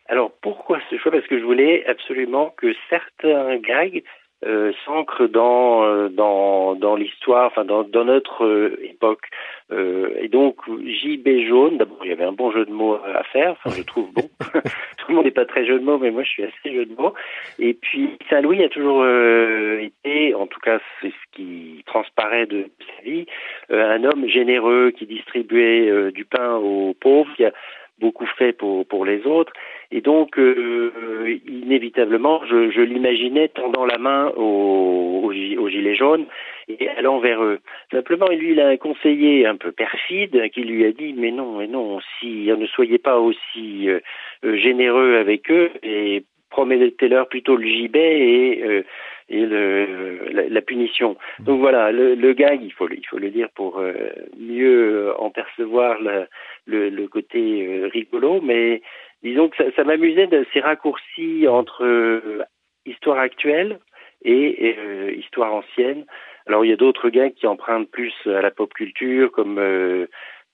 Alors 0.08 0.32
pourquoi 0.42 0.80
ce 0.90 0.98
choix? 0.98 1.12
Parce 1.12 1.28
que 1.28 1.40
je 1.40 1.44
voulais 1.44 1.86
absolument 1.86 2.54
que 2.58 2.74
certains 2.90 3.58
gags 3.58 4.04
euh, 4.46 4.74
s'ancre 4.84 5.28
dans 5.28 5.84
euh, 5.84 6.10
dans 6.10 6.76
dans 6.76 6.96
l'histoire, 6.96 7.48
enfin 7.48 7.66
dans, 7.66 7.84
dans 7.84 8.06
notre 8.06 8.46
euh, 8.46 8.80
époque. 8.84 9.30
Euh, 9.72 10.14
et 10.20 10.28
donc 10.28 10.58
JB 10.68 11.48
jaune, 11.48 11.78
d'abord 11.78 11.98
il 12.04 12.10
y 12.10 12.14
avait 12.14 12.24
un 12.24 12.32
bon 12.32 12.52
jeu 12.52 12.66
de 12.66 12.72
mots 12.72 12.96
à 12.96 13.24
faire, 13.24 13.52
enfin 13.52 13.76
je 13.76 13.82
trouve 13.84 14.12
bon. 14.14 14.30
Tout 14.98 15.10
le 15.10 15.16
monde 15.16 15.26
n'est 15.26 15.32
pas 15.32 15.46
très 15.46 15.66
jeu 15.66 15.80
de 15.80 15.84
mots, 15.84 15.98
mais 15.98 16.12
moi 16.12 16.24
je 16.24 16.30
suis 16.30 16.44
assez 16.44 16.74
jeu 16.74 16.86
de 16.86 16.94
mots. 16.96 17.14
Et 17.58 17.74
puis 17.74 18.18
Saint 18.30 18.42
Louis 18.42 18.64
a 18.64 18.70
toujours 18.70 19.06
été, 19.06 20.36
en 20.36 20.48
tout 20.48 20.60
cas 20.60 20.80
c'est 21.02 21.10
ce 21.10 21.36
qui 21.36 21.84
transparaît 21.88 22.46
de 22.46 22.70
sa 22.80 23.04
vie, 23.04 23.26
un 23.70 24.04
homme 24.04 24.28
généreux 24.28 24.92
qui 24.92 25.06
distribuait 25.06 26.12
du 26.12 26.26
pain 26.26 26.56
aux 26.56 26.94
pauvres, 26.94 27.34
qui 27.36 27.46
a 27.46 27.52
beaucoup 28.00 28.26
fait 28.38 28.54
pour 28.54 28.86
pour 28.88 29.06
les 29.06 29.26
autres. 29.26 29.54
Et 29.92 30.02
donc, 30.02 30.38
euh, 30.38 31.40
inévitablement, 31.48 32.42
je, 32.46 32.72
je 32.72 32.82
l'imaginais 32.82 33.48
tendant 33.50 33.86
la 33.86 33.98
main 33.98 34.32
aux, 34.36 35.32
aux, 35.58 35.70
gilets 35.70 35.96
jaunes 35.96 36.26
et 36.68 36.90
allant 36.90 37.20
vers 37.20 37.44
eux. 37.44 37.60
Simplement, 37.92 38.28
lui, 38.28 38.52
il 38.52 38.60
a 38.60 38.68
un 38.68 38.78
conseiller 38.78 39.46
un 39.46 39.56
peu 39.56 39.72
perfide 39.72 40.50
qui 40.52 40.64
lui 40.64 40.86
a 40.86 40.92
dit 40.92 41.14
mais 41.14 41.32
non, 41.32 41.60
mais 41.60 41.68
non, 41.68 42.00
si 42.20 42.48
ne 42.48 42.66
soyez 42.68 42.98
pas 42.98 43.20
aussi 43.20 43.90
euh, 43.90 44.00
euh, 44.44 44.58
généreux 44.58 45.18
avec 45.18 45.52
eux 45.52 45.72
et 45.84 46.24
promettez-leur 46.50 47.28
plutôt 47.28 47.56
le 47.56 47.68
gibet 47.68 48.20
et 48.20 48.64
euh, 48.64 48.84
et 49.28 49.46
le, 49.46 50.48
la, 50.50 50.62
punition. 50.62 51.18
Donc 51.40 51.60
voilà, 51.60 51.92
le, 51.92 52.16
le, 52.16 52.34
gag, 52.34 52.62
il 52.62 52.72
faut, 52.72 52.88
il 52.90 53.06
faut 53.08 53.18
le 53.18 53.32
dire 53.32 53.50
pour 53.56 53.80
euh, 53.80 53.94
mieux 54.38 55.14
en 55.18 55.32
percevoir 55.32 55.98
le, 56.00 56.90
le, 56.90 57.08
côté 57.08 57.66
euh, 57.66 57.88
rigolo, 57.88 58.40
mais 58.42 58.82
disons 59.24 59.50
que 59.50 59.58
ça, 59.58 59.64
ça 59.76 59.84
m'amusait 59.84 60.28
de 60.28 60.46
ces 60.54 60.60
raccourcis 60.60 61.48
entre 61.48 61.84
euh, 61.84 62.44
histoire 62.86 63.18
actuelle 63.18 63.80
et, 64.24 65.16
histoire 65.18 65.54
ancienne. 65.54 66.06
Alors 66.46 66.64
il 66.64 66.70
y 66.70 66.74
a 66.74 66.78
d'autres 66.78 67.10
gags 67.10 67.34
qui 67.34 67.48
empruntent 67.48 67.90
plus 67.90 68.14
à 68.26 68.42
la 68.42 68.52
pop 68.52 68.72
culture, 68.74 69.32
comme 69.32 69.60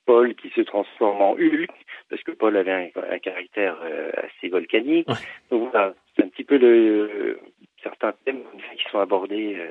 Paul 0.06 0.36
qui 0.36 0.50
se 0.50 0.62
transforme 0.62 1.22
en 1.22 1.34
Hulk, 1.34 1.72
parce 2.10 2.24
que 2.24 2.32
Paul 2.32 2.56
avait 2.58 2.72
un, 2.72 2.88
un 3.10 3.20
caractère 3.20 3.78
assez 4.18 4.50
volcanique. 4.50 5.08
Donc 5.50 5.70
voilà, 5.72 5.94
c'est 6.16 6.24
un 6.24 6.28
petit 6.28 6.44
peu 6.44 6.58
le, 6.58 7.40
certains 7.84 8.14
thèmes 8.26 8.42
qui 8.78 8.84
sont 8.92 9.00
abordés 9.00 9.56
euh, 9.58 9.68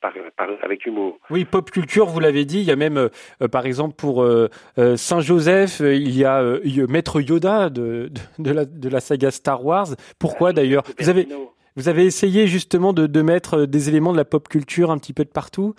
par, 0.00 0.12
par, 0.36 0.48
avec 0.62 0.86
humour. 0.86 1.18
Oui, 1.30 1.44
pop 1.44 1.70
culture, 1.70 2.06
vous 2.06 2.20
l'avez 2.20 2.44
dit, 2.44 2.58
il 2.58 2.64
y 2.64 2.70
a 2.70 2.76
même, 2.76 2.96
euh, 2.96 3.48
par 3.48 3.66
exemple, 3.66 3.94
pour 3.94 4.22
euh, 4.22 4.48
Saint 4.96 5.20
Joseph, 5.20 5.80
il 5.80 6.16
y 6.16 6.24
a 6.24 6.42
Maître 6.88 7.20
Yoda 7.20 7.70
de, 7.70 8.10
de, 8.10 8.20
de, 8.38 8.52
la, 8.52 8.64
de 8.64 8.88
la 8.88 9.00
saga 9.00 9.30
Star 9.30 9.64
Wars. 9.64 9.88
Pourquoi 10.18 10.50
ah, 10.50 10.52
d'ailleurs 10.52 10.84
Vous 10.98 11.08
avez 11.08 11.28
vous 11.74 11.88
avez 11.88 12.04
essayé 12.04 12.46
justement 12.46 12.92
de, 12.92 13.06
de 13.06 13.22
mettre 13.22 13.64
des 13.64 13.88
éléments 13.88 14.12
de 14.12 14.18
la 14.18 14.26
pop 14.26 14.46
culture 14.46 14.90
un 14.90 14.98
petit 14.98 15.14
peu 15.14 15.24
de 15.24 15.30
partout 15.30 15.74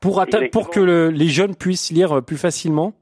pour 0.00 0.24
pour 0.50 0.70
que 0.70 0.80
le, 0.80 1.10
les 1.10 1.28
jeunes 1.28 1.54
puissent 1.54 1.92
lire 1.92 2.22
plus 2.24 2.36
facilement? 2.36 2.94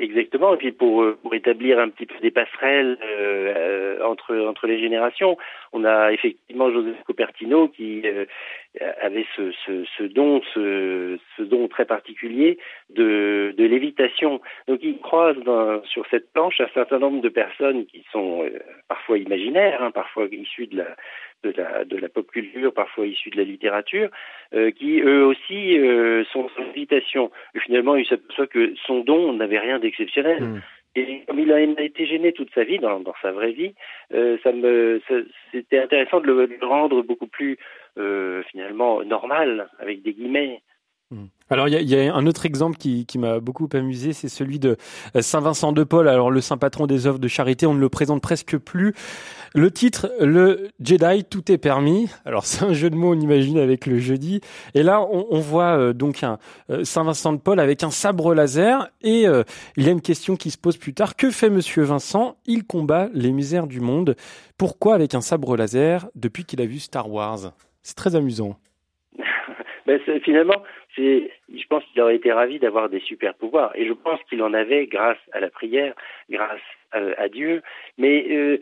Exactement, 0.00 0.54
et 0.54 0.58
puis 0.58 0.70
pour, 0.70 1.04
pour 1.22 1.34
établir 1.34 1.80
un 1.80 1.88
petit 1.88 2.06
peu 2.06 2.14
des 2.20 2.30
passerelles 2.30 2.98
euh, 3.02 4.00
entre 4.04 4.36
entre 4.46 4.68
les 4.68 4.78
générations, 4.78 5.36
on 5.72 5.84
a 5.84 6.12
effectivement 6.12 6.70
Joseph 6.70 7.02
Copertino 7.04 7.66
qui 7.66 8.02
euh, 8.06 8.24
avait 9.02 9.26
ce, 9.34 9.50
ce, 9.66 9.84
ce 9.96 10.04
don, 10.04 10.40
ce, 10.54 11.18
ce, 11.36 11.42
don 11.42 11.66
très 11.66 11.84
particulier 11.84 12.58
de, 12.90 13.52
de 13.58 13.64
lévitation. 13.64 14.40
Donc 14.68 14.78
il 14.84 14.98
croise 15.00 15.36
dans, 15.38 15.82
sur 15.82 16.06
cette 16.12 16.32
planche 16.32 16.60
un 16.60 16.68
certain 16.74 17.00
nombre 17.00 17.20
de 17.20 17.28
personnes 17.28 17.84
qui 17.86 18.04
sont 18.12 18.44
euh, 18.44 18.50
parfois 18.86 19.18
imaginaires, 19.18 19.82
hein, 19.82 19.90
parfois 19.90 20.26
issues 20.30 20.68
de 20.68 20.76
la 20.76 20.96
de 21.44 21.52
la, 21.56 21.84
de 21.84 21.96
la 21.96 22.08
pop 22.08 22.30
culture, 22.30 22.72
parfois 22.72 23.06
issus 23.06 23.30
de 23.30 23.36
la 23.36 23.44
littérature, 23.44 24.10
euh, 24.54 24.70
qui 24.70 25.00
eux 25.00 25.24
aussi 25.24 25.78
euh, 25.78 26.24
sont 26.32 26.48
sans 26.56 26.62
invitation. 26.62 27.30
Et 27.54 27.60
finalement, 27.60 27.96
il 27.96 28.06
s'aperçoit 28.06 28.46
que 28.46 28.74
son 28.86 29.00
don 29.00 29.32
n'avait 29.34 29.58
rien 29.58 29.78
d'exceptionnel. 29.78 30.42
Mm. 30.42 30.62
Et 30.96 31.22
comme 31.26 31.38
il 31.38 31.52
a, 31.52 31.60
été 31.60 32.06
gêné 32.06 32.32
toute 32.32 32.52
sa 32.54 32.64
vie, 32.64 32.78
dans, 32.78 32.98
dans 33.00 33.14
sa 33.22 33.30
vraie 33.30 33.52
vie, 33.52 33.74
euh, 34.12 34.36
ça 34.42 34.52
me, 34.52 35.00
c'était 35.52 35.78
intéressant 35.78 36.20
de 36.20 36.26
le, 36.26 36.46
de 36.46 36.56
le, 36.60 36.66
rendre 36.66 37.02
beaucoup 37.02 37.28
plus 37.28 37.56
euh, 37.98 38.42
finalement 38.50 39.04
normal, 39.04 39.68
avec 39.78 40.02
des 40.02 40.12
guillemets. 40.12 40.60
Hmm. 41.10 41.24
Alors 41.48 41.68
il 41.68 41.80
y, 41.80 41.94
y 41.94 41.96
a, 41.96 42.14
un 42.14 42.26
autre 42.26 42.44
exemple 42.44 42.76
qui, 42.76 43.06
qui 43.06 43.16
m'a 43.16 43.40
beaucoup 43.40 43.66
amusé, 43.72 44.12
c'est 44.12 44.28
celui 44.28 44.58
de 44.58 44.76
euh, 45.16 45.22
Saint 45.22 45.40
Vincent 45.40 45.72
de 45.72 45.82
Paul. 45.82 46.06
Alors 46.06 46.30
le 46.30 46.42
saint 46.42 46.58
patron 46.58 46.86
des 46.86 47.06
œuvres 47.06 47.18
de 47.18 47.28
charité, 47.28 47.64
on 47.64 47.72
ne 47.72 47.80
le 47.80 47.88
présente 47.88 48.20
presque 48.20 48.58
plus. 48.58 48.94
Le 49.54 49.70
titre, 49.70 50.12
le 50.20 50.68
Jedi, 50.80 51.24
tout 51.24 51.50
est 51.50 51.56
permis. 51.56 52.10
Alors 52.26 52.44
c'est 52.44 52.62
un 52.62 52.74
jeu 52.74 52.90
de 52.90 52.94
mots, 52.94 53.14
on 53.14 53.20
imagine 53.20 53.56
avec 53.58 53.86
le 53.86 53.98
jeudi. 53.98 54.42
Et 54.74 54.82
là, 54.82 55.00
on, 55.00 55.26
on 55.30 55.40
voit 55.40 55.78
euh, 55.78 55.92
donc 55.94 56.22
un 56.22 56.38
euh, 56.68 56.84
Saint 56.84 57.04
Vincent 57.04 57.32
de 57.32 57.38
Paul 57.38 57.58
avec 57.58 57.82
un 57.82 57.90
sabre 57.90 58.34
laser. 58.34 58.90
Et 59.00 59.24
il 59.76 59.84
y 59.84 59.88
a 59.88 59.92
une 59.92 60.02
question 60.02 60.36
qui 60.36 60.50
se 60.50 60.58
pose 60.58 60.76
plus 60.76 60.92
tard. 60.92 61.16
Que 61.16 61.30
fait 61.30 61.48
Monsieur 61.48 61.84
Vincent? 61.84 62.36
Il 62.44 62.64
combat 62.64 63.08
les 63.14 63.32
misères 63.32 63.66
du 63.66 63.80
monde. 63.80 64.14
Pourquoi 64.58 64.94
avec 64.94 65.14
un 65.14 65.22
sabre 65.22 65.56
laser 65.56 66.08
depuis 66.14 66.44
qu'il 66.44 66.60
a 66.60 66.66
vu 66.66 66.78
Star 66.78 67.10
Wars? 67.10 67.52
C'est 67.82 67.96
très 67.96 68.14
amusant. 68.14 68.58
ben, 69.88 70.20
finalement, 70.20 70.62
je 70.98 71.66
pense 71.70 71.82
qu'il 71.86 72.02
aurait 72.02 72.16
été 72.16 72.30
ravi 72.30 72.58
d'avoir 72.58 72.90
des 72.90 73.00
super 73.00 73.32
pouvoirs. 73.32 73.72
Et 73.74 73.86
je 73.86 73.94
pense 73.94 74.20
qu'il 74.28 74.42
en 74.42 74.52
avait 74.52 74.86
grâce 74.86 75.16
à 75.32 75.40
la 75.40 75.48
prière, 75.48 75.94
grâce 76.28 76.60
à, 76.92 77.28
Dieu. 77.30 77.62
Mais 77.96 78.26
euh, 78.30 78.58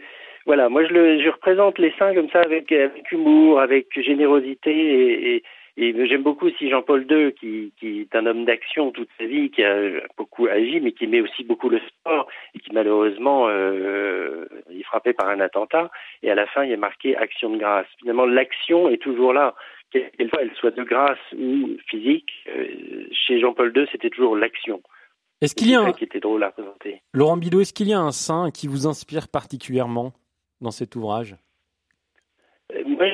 voilà, 0.46 0.68
moi 0.68 0.84
je, 0.86 0.92
le, 0.92 1.20
je 1.20 1.28
représente 1.28 1.80
les 1.80 1.92
saints 1.98 2.14
comme 2.14 2.30
ça 2.30 2.42
avec, 2.42 2.72
humour, 3.10 3.58
avec 3.58 3.86
générosité 4.00 4.70
et, 4.70 5.34
et, 5.34 5.42
et 5.78 6.06
j'aime 6.06 6.22
beaucoup 6.22 6.46
aussi 6.46 6.70
Jean-Paul 6.70 7.06
II, 7.10 7.32
qui, 7.34 7.72
qui, 7.78 8.00
est 8.02 8.16
un 8.16 8.24
homme 8.24 8.46
d'action 8.46 8.92
toute 8.92 9.10
sa 9.18 9.26
vie, 9.26 9.50
qui 9.50 9.62
a 9.62 9.76
beaucoup 10.16 10.46
agi, 10.46 10.80
mais 10.80 10.92
qui 10.92 11.06
met 11.06 11.20
aussi 11.20 11.44
beaucoup 11.44 11.68
le 11.68 11.80
sport, 11.80 12.28
et 12.54 12.60
qui 12.60 12.72
malheureusement 12.72 13.48
euh, 13.48 14.46
est 14.70 14.84
frappé 14.84 15.12
par 15.12 15.28
un 15.28 15.40
attentat. 15.40 15.90
Et 16.22 16.30
à 16.30 16.34
la 16.34 16.46
fin, 16.46 16.64
il 16.64 16.72
est 16.72 16.78
marqué 16.78 17.14
action 17.16 17.50
de 17.50 17.58
grâce. 17.58 17.86
Finalement, 17.98 18.24
l'action 18.24 18.88
est 18.88 19.02
toujours 19.02 19.34
là 19.34 19.54
qu'elle 20.16 20.50
soit 20.58 20.70
de 20.70 20.82
grâce 20.82 21.18
ou 21.36 21.76
physique, 21.88 22.30
euh, 22.48 23.06
chez 23.12 23.40
Jean-Paul 23.40 23.72
II, 23.76 23.86
c'était 23.90 24.10
toujours 24.10 24.36
l'action. 24.36 24.82
Est-ce 25.40 25.54
qu'il 25.54 25.70
y 25.70 25.74
a 25.74 25.80
un... 25.80 25.92
qui 25.92 26.04
était 26.04 26.20
drôle 26.20 26.42
à 26.44 26.50
présenter. 26.50 27.02
Laurent 27.12 27.36
Bidot, 27.36 27.60
est-ce 27.60 27.74
qu'il 27.74 27.88
y 27.88 27.92
a 27.92 28.00
un 28.00 28.12
saint 28.12 28.50
qui 28.50 28.68
vous 28.68 28.86
inspire 28.86 29.28
particulièrement 29.28 30.12
dans 30.60 30.70
cet 30.70 30.96
ouvrage? 30.96 31.36
Euh, 32.74 32.82
moi, 32.86 33.06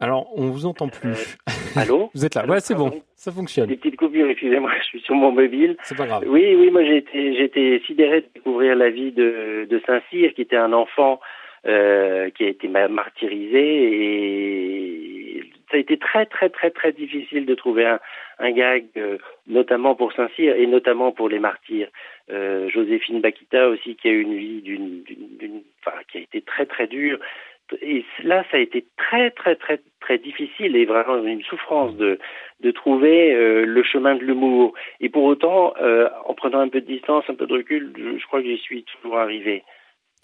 Alors, 0.00 0.30
on 0.36 0.50
vous 0.50 0.64
entend 0.66 0.88
plus. 0.88 1.10
Euh, 1.10 1.52
allô? 1.76 2.10
Vous 2.14 2.24
êtes 2.24 2.34
là. 2.34 2.46
Ouais, 2.46 2.60
c'est 2.60 2.74
bon. 2.74 3.02
Ça 3.14 3.30
fonctionne. 3.30 3.66
Des 3.68 3.76
petites 3.76 3.96
coupures, 3.96 4.28
excusez-moi, 4.28 4.72
je 4.80 4.84
suis 4.84 5.00
sur 5.00 5.14
mon 5.14 5.32
mobile. 5.32 5.76
C'est 5.82 5.96
pas 5.96 6.06
grave. 6.06 6.24
Oui, 6.26 6.54
oui, 6.56 6.70
moi 6.70 6.82
j'ai 6.82 6.96
été, 6.96 7.34
j'ai 7.36 7.44
été 7.44 7.82
sidéré 7.86 8.22
de 8.22 8.26
découvrir 8.34 8.74
la 8.74 8.90
vie 8.90 9.12
de, 9.12 9.66
de 9.68 9.82
Saint-Cyr, 9.86 10.32
qui 10.34 10.42
était 10.42 10.56
un 10.56 10.72
enfant 10.72 11.20
euh, 11.66 12.30
qui 12.30 12.44
a 12.44 12.48
été 12.48 12.68
martyrisé 12.68 13.60
et 13.60 15.04
ça 15.70 15.76
a 15.76 15.80
été 15.80 15.96
très 15.96 16.26
très 16.26 16.48
très 16.50 16.70
très 16.70 16.92
difficile 16.92 17.46
de 17.46 17.54
trouver 17.54 17.84
un, 17.86 17.98
un 18.38 18.50
gag, 18.52 18.84
euh, 18.96 19.18
notamment 19.46 19.94
pour 19.94 20.12
Saint-Cyr 20.12 20.54
et 20.56 20.66
notamment 20.66 21.12
pour 21.12 21.28
les 21.28 21.38
martyrs. 21.38 21.88
Euh, 22.30 22.68
Joséphine 22.68 23.20
Bakita 23.20 23.68
aussi 23.68 23.96
qui 23.96 24.08
a 24.08 24.12
eu 24.12 24.20
une 24.20 24.36
vie 24.36 24.62
d'une, 24.62 25.62
enfin, 25.84 25.96
qui 26.10 26.18
a 26.18 26.20
été 26.20 26.42
très 26.42 26.66
très 26.66 26.86
dure. 26.86 27.18
Et 27.80 28.04
là, 28.22 28.44
ça 28.50 28.58
a 28.58 28.60
été 28.60 28.84
très 28.96 29.30
très 29.30 29.56
très 29.56 29.80
très 30.00 30.18
difficile 30.18 30.76
et 30.76 30.84
vraiment 30.84 31.24
une 31.24 31.42
souffrance 31.42 31.96
de 31.96 32.18
de 32.60 32.70
trouver 32.70 33.34
euh, 33.34 33.64
le 33.64 33.82
chemin 33.82 34.14
de 34.14 34.22
l'humour. 34.22 34.74
Et 35.00 35.08
pour 35.08 35.24
autant, 35.24 35.74
euh, 35.80 36.08
en 36.26 36.34
prenant 36.34 36.60
un 36.60 36.68
peu 36.68 36.80
de 36.80 36.86
distance, 36.86 37.24
un 37.28 37.34
peu 37.34 37.46
de 37.46 37.54
recul, 37.54 37.92
je, 37.96 38.18
je 38.18 38.26
crois 38.26 38.42
que 38.42 38.46
j'y 38.46 38.58
suis 38.58 38.84
toujours 38.84 39.18
arrivé. 39.18 39.64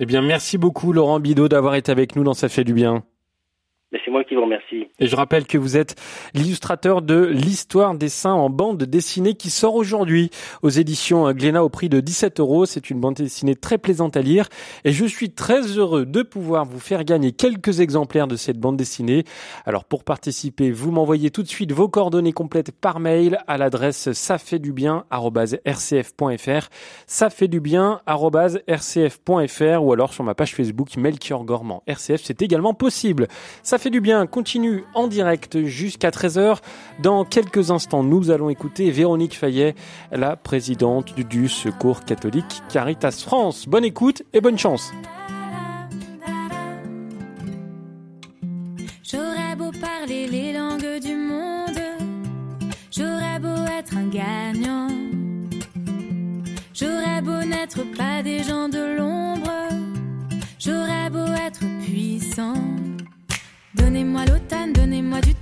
Eh 0.03 0.07
bien, 0.07 0.23
merci 0.23 0.57
beaucoup 0.57 0.95
Laurent 0.95 1.21
Bidot 1.21 1.51
d'avoir 1.51 1.75
été 1.75 1.93
avec 1.93 2.17
nous 2.17 2.25
dans 2.25 2.33
Ça 2.33 2.49
fait 2.49 2.65
du 2.65 2.73
bien. 2.73 3.05
C'est 3.93 4.11
moi 4.13 4.23
qui 4.23 4.37
vous 4.37 4.43
remercie. 4.43 4.87
Et 5.01 5.09
je 5.09 5.17
rappelle 5.17 5.47
que 5.47 5.59
vous 5.59 5.77
êtes 5.77 5.97
l'illustrateur 6.33 7.03
de 7.03 7.27
l'histoire 7.27 7.97
des 7.97 8.09
saints 8.09 8.35
en 8.35 8.49
bande 8.49 8.85
dessinée 8.85 9.35
qui 9.35 9.51
sort 9.51 9.75
aujourd'hui 9.75 10.31
aux 10.63 10.69
éditions 10.69 11.33
Glénat 11.33 11.65
au 11.65 11.69
prix 11.69 11.89
de 11.89 11.99
17 11.99 12.39
euros. 12.39 12.67
C'est 12.67 12.91
une 12.91 13.01
bande 13.01 13.15
dessinée 13.15 13.57
très 13.57 13.79
plaisante 13.79 14.17
à 14.17 14.23
lire 14.23 14.49
et 14.85 14.93
je 14.93 15.05
suis 15.07 15.31
très 15.31 15.63
heureux 15.63 16.07
de 16.07 16.23
pouvoir 16.23 16.67
vous 16.67 16.79
faire 16.79 17.03
gagner 17.03 17.33
quelques 17.33 17.81
exemplaires 17.81 18.29
de 18.29 18.37
cette 18.37 18.59
bande 18.59 18.77
dessinée. 18.77 19.25
Alors 19.67 19.85
pour 19.85 20.05
participer, 20.05 20.71
vous 20.71 20.93
m'envoyez 20.93 21.31
tout 21.31 21.43
de 21.43 21.49
suite 21.49 21.73
vos 21.73 21.89
coordonnées 21.89 22.33
complètes 22.33 22.71
par 22.71 23.01
mail 23.01 23.39
à 23.49 23.59
l'adresse 23.59 24.13
ça 24.13 24.39
fait 24.39 24.61
ou 29.81 29.93
alors 29.93 30.13
sur 30.13 30.25
ma 30.25 30.35
page 30.35 30.55
Facebook 30.55 30.97
Melchior 30.97 31.45
Gormand 31.45 31.83
RCF 31.87 32.21
c'est 32.23 32.43
également 32.43 32.75
possible. 32.75 33.27
Fait 33.81 33.91
du 33.91 34.03
bien 34.03 34.27
continue 34.27 34.85
en 34.95 35.09
direct 35.09 35.65
jusqu'à 35.65 36.11
13h. 36.11 36.59
Dans 37.03 37.25
quelques 37.25 37.71
instants, 37.71 38.03
nous 38.03 38.31
allons 38.31 38.51
écouter 38.51 38.91
Véronique 38.91 39.35
Fayet, 39.35 39.75
la 40.13 40.37
présidente 40.37 41.15
du 41.15 41.49
Secours 41.49 42.05
catholique 42.05 42.63
Caritas 42.69 43.23
France. 43.25 43.67
Bonne 43.67 43.87
écoute 43.87 44.23
et 44.35 44.43
bonne 44.43 44.59
chance. 44.59 44.93
J'aurais 49.03 49.57
beau 49.57 49.71
parler 49.81 50.27
les 50.27 50.53
langues 50.53 51.01
du 51.01 51.17
monde, 51.17 51.81
j'aurais 52.91 53.39
beau 53.41 53.65
être 53.79 53.97
un 53.97 54.09
gagnant, 54.09 54.89
j'aurais 56.75 57.23
beau 57.23 57.43
n'être 57.45 57.83
pas 57.97 58.23
des 58.23 58.43
gens 58.43 58.69
de 58.69 58.80
Donnez-moi 64.53 65.21
du 65.21 65.35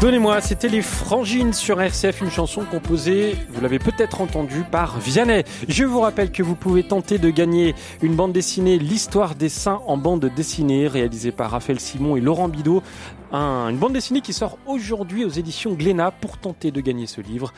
Donnez-moi, 0.00 0.40
c'était 0.40 0.68
les 0.68 0.80
Frangines 0.80 1.52
sur 1.52 1.78
RCF, 1.82 2.22
une 2.22 2.30
chanson 2.30 2.64
composée, 2.64 3.36
vous 3.50 3.60
l'avez 3.60 3.78
peut-être 3.78 4.22
entendu, 4.22 4.64
par 4.70 4.98
Vianney. 4.98 5.44
Je 5.68 5.84
vous 5.84 6.00
rappelle 6.00 6.32
que 6.32 6.42
vous 6.42 6.54
pouvez 6.54 6.82
tenter 6.84 7.18
de 7.18 7.28
gagner 7.28 7.74
une 8.00 8.14
bande 8.16 8.32
dessinée 8.32 8.78
L'histoire 8.78 9.34
des 9.34 9.50
saints 9.50 9.82
en 9.86 9.98
bande 9.98 10.24
dessinée, 10.34 10.88
réalisée 10.88 11.32
par 11.32 11.50
Raphaël 11.50 11.78
Simon 11.80 12.16
et 12.16 12.20
Laurent 12.22 12.48
Bidot. 12.48 12.82
Un- 13.30 13.68
une 13.68 13.76
bande 13.76 13.92
dessinée 13.92 14.22
qui 14.22 14.32
sort 14.32 14.56
aujourd'hui 14.66 15.26
aux 15.26 15.30
éditions 15.30 15.74
Glénat 15.74 16.12
pour 16.12 16.38
tenter 16.38 16.70
de 16.70 16.80
gagner 16.80 17.06
ce 17.06 17.20
livre. 17.20 17.52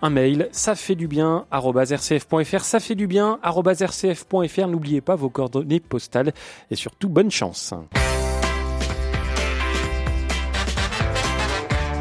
Un 0.00 0.10
mail, 0.10 0.48
ça 0.52 0.76
fait 0.76 0.94
du 0.94 1.08
bien, 1.08 1.44
rcf.fr, 1.50 2.60
ça 2.60 2.78
fait 2.78 2.94
du 2.94 3.08
bien, 3.08 3.40
rcf.fr. 3.42 4.68
N'oubliez 4.68 5.00
pas 5.00 5.16
vos 5.16 5.28
coordonnées 5.28 5.80
postales 5.80 6.32
et 6.70 6.76
surtout 6.76 7.08
bonne 7.08 7.32
chance. 7.32 7.74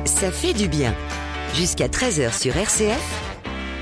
Ça 0.06 0.32
fait 0.32 0.54
du 0.54 0.68
bien. 0.68 0.94
Jusqu'à 1.54 1.88
13h 1.88 2.40
sur 2.40 2.56
RCF, 2.56 3.28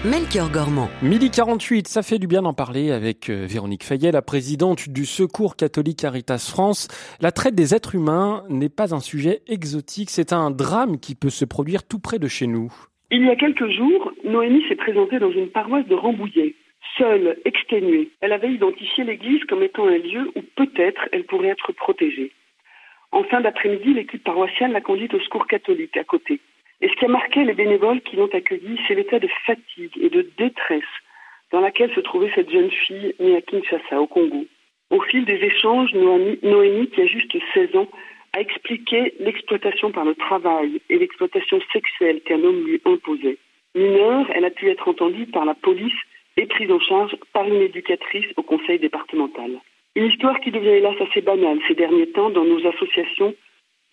Melchior 0.05 0.49
Gormand. 0.49 0.89
Midi 1.01 1.29
48, 1.29 1.87
ça 1.89 2.01
fait 2.01 2.19
du 2.19 2.27
bien 2.27 2.43
d'en 2.43 2.53
parler 2.53 2.91
avec 2.91 3.29
euh, 3.29 3.45
Véronique 3.45 3.83
Fayet, 3.83 4.11
la 4.11 4.21
présidente 4.21 4.87
du 4.87 5.05
Secours 5.05 5.55
catholique 5.55 5.99
Caritas 5.99 6.37
France. 6.37 6.87
La 7.19 7.31
traite 7.31 7.55
des 7.55 7.73
êtres 7.73 7.95
humains 7.95 8.43
n'est 8.47 8.69
pas 8.69 8.93
un 8.93 8.99
sujet 9.01 9.41
exotique, 9.47 10.09
c'est 10.09 10.31
un 10.31 10.51
drame 10.51 10.99
qui 10.99 11.15
peut 11.15 11.29
se 11.29 11.43
produire 11.43 11.83
tout 11.83 11.99
près 11.99 12.19
de 12.19 12.27
chez 12.27 12.47
nous. 12.47 12.71
Il 13.17 13.25
y 13.25 13.29
a 13.29 13.37
quelques 13.37 13.69
jours, 13.69 14.11
Noémie 14.25 14.65
s'est 14.67 14.75
présentée 14.75 15.19
dans 15.19 15.31
une 15.31 15.49
paroisse 15.49 15.87
de 15.87 15.95
Rambouillet. 15.95 16.53
Seule, 16.97 17.37
exténuée, 17.45 18.09
elle 18.19 18.33
avait 18.33 18.51
identifié 18.51 19.05
l'église 19.05 19.41
comme 19.45 19.63
étant 19.63 19.87
un 19.87 19.97
lieu 19.97 20.33
où 20.35 20.41
peut-être 20.57 21.07
elle 21.13 21.23
pourrait 21.23 21.47
être 21.47 21.71
protégée. 21.71 22.33
En 23.13 23.23
fin 23.23 23.39
d'après-midi, 23.39 23.93
l'équipe 23.93 24.21
paroissiale 24.21 24.73
l'a 24.73 24.81
conduite 24.81 25.13
au 25.13 25.21
secours 25.21 25.47
catholique 25.47 25.95
à 25.95 26.03
côté. 26.03 26.41
Et 26.81 26.89
ce 26.89 26.95
qui 26.97 27.05
a 27.05 27.07
marqué 27.07 27.45
les 27.45 27.53
bénévoles 27.53 28.01
qui 28.01 28.17
l'ont 28.17 28.27
accueillie, 28.33 28.81
c'est 28.85 28.95
l'état 28.95 29.19
de 29.19 29.29
fatigue 29.45 29.97
et 29.97 30.09
de 30.09 30.29
détresse 30.37 30.83
dans 31.53 31.61
laquelle 31.61 31.95
se 31.95 32.01
trouvait 32.01 32.33
cette 32.35 32.51
jeune 32.51 32.69
fille 32.69 33.15
née 33.21 33.37
à 33.37 33.41
Kinshasa, 33.41 34.01
au 34.01 34.07
Congo. 34.07 34.45
Au 34.89 34.99
fil 34.99 35.23
des 35.23 35.41
échanges, 35.41 35.93
Noémie, 35.93 36.39
Noémie, 36.43 36.89
qui 36.89 36.99
a 36.99 37.05
juste 37.05 37.33
16 37.53 37.77
ans, 37.77 37.87
a 38.35 38.41
expliqué 38.41 39.13
l'exploitation 39.19 39.91
par 39.91 40.03
le 40.03 40.13
travail 40.13 40.81
et 40.89 40.97
l'exploitation 40.97 41.61
sexuelle 41.71 42.19
qu'un 42.21 42.43
homme 42.43 42.65
lui 42.65 42.81
imposait. 42.83 43.37
Mineure, 43.75 44.29
elle 44.33 44.43
a 44.43 44.49
pu 44.49 44.69
être 44.69 44.89
entendue 44.89 45.25
par 45.27 45.45
la 45.45 45.53
police 45.53 45.95
et 46.35 46.45
prise 46.45 46.69
en 46.69 46.79
charge 46.81 47.15
par 47.31 47.47
une 47.47 47.61
éducatrice 47.61 48.25
au 48.35 48.43
conseil 48.43 48.77
départemental. 48.77 49.51
Une 49.95 50.07
histoire 50.07 50.37
qui 50.41 50.51
devient 50.51 50.67
hélas 50.79 50.99
assez 50.99 51.21
banale 51.21 51.59
ces 51.65 51.75
derniers 51.75 52.09
temps 52.11 52.29
dans 52.29 52.43
nos 52.43 52.67
associations 52.67 53.33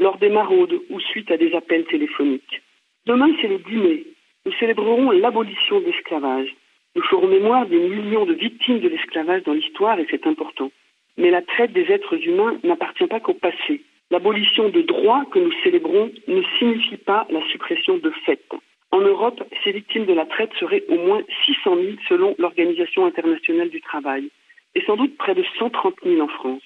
lors 0.00 0.18
des 0.18 0.28
maraudes 0.28 0.80
ou 0.90 0.98
suite 0.98 1.30
à 1.30 1.36
des 1.36 1.54
appels 1.54 1.84
téléphoniques. 1.84 2.62
Demain, 3.06 3.30
c'est 3.40 3.46
le 3.48 3.58
10 3.58 3.76
mai. 3.76 4.04
Nous 4.44 4.52
célébrerons 4.54 5.12
l'abolition 5.12 5.78
de 5.78 5.86
l'esclavage. 5.86 6.52
Nous 6.96 7.02
ferons 7.02 7.28
mémoire 7.28 7.66
des 7.66 7.78
millions 7.78 8.26
de 8.26 8.34
victimes 8.34 8.80
de 8.80 8.88
l'esclavage 8.88 9.44
dans 9.44 9.52
l'histoire 9.52 10.00
et 10.00 10.06
c'est 10.10 10.26
important. 10.26 10.72
Mais 11.16 11.30
la 11.30 11.42
traite 11.42 11.72
des 11.72 11.92
êtres 11.92 12.14
humains 12.26 12.58
n'appartient 12.64 13.06
pas 13.06 13.20
qu'au 13.20 13.34
passé. 13.34 13.82
L'abolition 14.12 14.68
de 14.68 14.82
droits 14.82 15.24
que 15.32 15.38
nous 15.38 15.52
célébrons 15.64 16.12
ne 16.28 16.42
signifie 16.58 16.98
pas 16.98 17.26
la 17.30 17.40
suppression 17.48 17.96
de 17.96 18.10
fait. 18.26 18.44
En 18.90 19.00
Europe, 19.00 19.42
ces 19.64 19.72
victimes 19.72 20.04
de 20.04 20.12
la 20.12 20.26
traite 20.26 20.52
seraient 20.60 20.84
au 20.88 20.98
moins 20.98 21.22
600 21.46 21.76
000 21.76 21.86
selon 22.10 22.34
l'Organisation 22.38 23.06
internationale 23.06 23.70
du 23.70 23.80
travail, 23.80 24.28
et 24.74 24.82
sans 24.82 24.96
doute 24.96 25.16
près 25.16 25.34
de 25.34 25.42
130 25.58 25.94
000 26.04 26.20
en 26.20 26.28
France. 26.28 26.60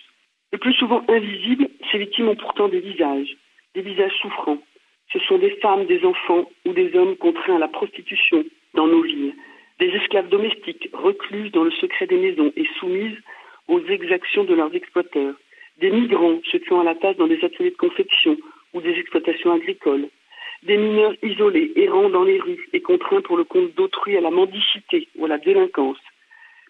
Le 0.50 0.58
plus 0.58 0.72
souvent 0.72 1.04
invisibles, 1.08 1.68
ces 1.92 1.98
victimes 1.98 2.30
ont 2.30 2.34
pourtant 2.34 2.66
des 2.66 2.80
visages, 2.80 3.36
des 3.76 3.82
visages 3.82 4.18
souffrants. 4.20 4.58
Ce 5.12 5.20
sont 5.20 5.38
des 5.38 5.56
femmes, 5.62 5.86
des 5.86 6.04
enfants 6.04 6.50
ou 6.64 6.72
des 6.72 6.96
hommes 6.96 7.14
contraints 7.14 7.54
à 7.54 7.60
la 7.60 7.68
prostitution 7.68 8.44
dans 8.74 8.88
nos 8.88 9.02
villes, 9.02 9.36
des 9.78 9.90
esclaves 9.90 10.30
domestiques 10.30 10.88
recluses 10.92 11.52
dans 11.52 11.62
le 11.62 11.70
secret 11.70 12.08
des 12.08 12.18
maisons 12.18 12.52
et 12.56 12.66
soumises 12.80 13.18
aux 13.68 13.84
exactions 13.86 14.42
de 14.42 14.54
leurs 14.54 14.74
exploiteurs, 14.74 15.36
des 15.80 15.90
migrants 15.90 16.40
se 16.50 16.56
tuant 16.56 16.80
à 16.80 16.84
la 16.84 16.94
tâche 16.94 17.16
dans 17.16 17.26
des 17.26 17.44
ateliers 17.44 17.70
de 17.70 17.76
confection 17.76 18.36
ou 18.72 18.80
des 18.80 18.98
exploitations 18.98 19.52
agricoles, 19.52 20.08
des 20.62 20.76
mineurs 20.76 21.14
isolés 21.22 21.72
errant 21.76 22.08
dans 22.08 22.24
les 22.24 22.40
rues 22.40 22.68
et 22.72 22.80
contraints 22.80 23.20
pour 23.20 23.36
le 23.36 23.44
compte 23.44 23.74
d'autrui 23.74 24.16
à 24.16 24.20
la 24.20 24.30
mendicité 24.30 25.08
ou 25.16 25.26
à 25.26 25.28
la 25.28 25.38
délinquance, 25.38 25.98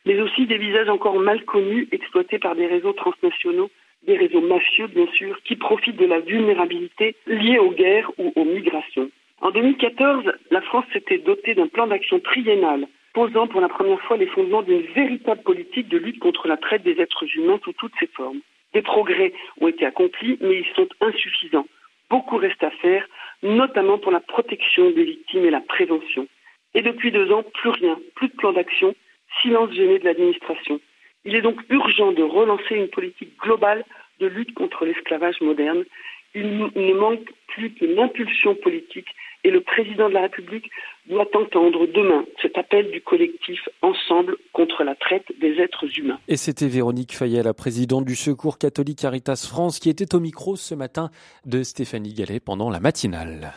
mais 0.04 0.20
aussi 0.20 0.46
des 0.46 0.58
visages 0.58 0.88
encore 0.88 1.18
mal 1.18 1.44
connus 1.44 1.88
exploités 1.92 2.38
par 2.38 2.56
des 2.56 2.66
réseaux 2.66 2.92
transnationaux, 2.92 3.70
des 4.06 4.16
réseaux 4.16 4.40
mafieux 4.40 4.88
bien 4.88 5.06
sûr, 5.14 5.40
qui 5.42 5.56
profitent 5.56 5.96
de 5.96 6.06
la 6.06 6.20
vulnérabilité 6.20 7.16
liée 7.26 7.58
aux 7.58 7.72
guerres 7.72 8.10
ou 8.18 8.32
aux 8.34 8.44
migrations. 8.44 9.10
En 9.40 9.50
2014, 9.50 10.32
la 10.50 10.62
France 10.62 10.86
s'était 10.92 11.18
dotée 11.18 11.54
d'un 11.54 11.68
plan 11.68 11.86
d'action 11.86 12.20
triennal 12.20 12.86
posant 13.12 13.46
pour 13.46 13.60
la 13.60 13.68
première 13.68 14.00
fois 14.02 14.16
les 14.16 14.26
fondements 14.26 14.62
d'une 14.62 14.82
véritable 14.94 15.42
politique 15.42 15.88
de 15.88 15.96
lutte 15.96 16.18
contre 16.18 16.48
la 16.48 16.56
traite 16.56 16.82
des 16.82 17.00
êtres 17.00 17.24
humains 17.36 17.58
sous 17.64 17.72
toutes 17.72 17.94
ses 17.98 18.08
formes. 18.08 18.40
Des 18.76 18.82
progrès 18.82 19.32
ont 19.62 19.68
été 19.68 19.86
accomplis, 19.86 20.36
mais 20.42 20.58
ils 20.58 20.74
sont 20.74 20.86
insuffisants. 21.00 21.66
Beaucoup 22.10 22.36
reste 22.36 22.62
à 22.62 22.70
faire, 22.70 23.08
notamment 23.42 23.96
pour 23.96 24.12
la 24.12 24.20
protection 24.20 24.90
des 24.90 25.04
victimes 25.04 25.46
et 25.46 25.50
la 25.50 25.62
prévention. 25.62 26.28
Et 26.74 26.82
depuis 26.82 27.10
deux 27.10 27.32
ans, 27.32 27.42
plus 27.42 27.70
rien, 27.70 27.98
plus 28.16 28.28
de 28.28 28.34
plan 28.34 28.52
d'action, 28.52 28.94
silence 29.40 29.72
gêné 29.72 29.98
de 29.98 30.04
l'administration. 30.04 30.78
Il 31.24 31.34
est 31.34 31.40
donc 31.40 31.58
urgent 31.70 32.12
de 32.12 32.22
relancer 32.22 32.74
une 32.74 32.88
politique 32.88 33.34
globale 33.38 33.82
de 34.20 34.26
lutte 34.26 34.52
contre 34.52 34.84
l'esclavage 34.84 35.40
moderne. 35.40 35.86
Il 36.34 36.58
ne 36.58 36.92
manque 36.92 37.32
plus 37.46 37.72
qu'une 37.72 37.98
impulsion 37.98 38.54
politique 38.56 39.08
et 39.46 39.50
le 39.52 39.60
président 39.60 40.08
de 40.08 40.14
la 40.14 40.22
République 40.22 40.68
doit 41.08 41.28
entendre 41.34 41.86
demain 41.86 42.24
cet 42.42 42.58
appel 42.58 42.90
du 42.90 43.00
collectif 43.00 43.60
Ensemble 43.80 44.36
contre 44.52 44.82
la 44.82 44.96
traite 44.96 45.26
des 45.40 45.60
êtres 45.60 45.86
humains. 45.96 46.18
Et 46.26 46.36
c'était 46.36 46.66
Véronique 46.66 47.14
Fayet, 47.14 47.44
la 47.44 47.54
présidente 47.54 48.04
du 48.04 48.16
Secours 48.16 48.58
catholique 48.58 48.98
Caritas 48.98 49.46
France, 49.48 49.78
qui 49.78 49.88
était 49.88 50.16
au 50.16 50.20
micro 50.20 50.56
ce 50.56 50.74
matin 50.74 51.10
de 51.44 51.62
Stéphanie 51.62 52.12
Gallet 52.12 52.40
pendant 52.40 52.70
la 52.70 52.80
matinale. 52.80 53.52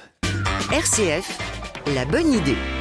RCF, 0.71 1.39
la 1.95 2.05
bonne 2.05 2.33
idée. 2.33 2.78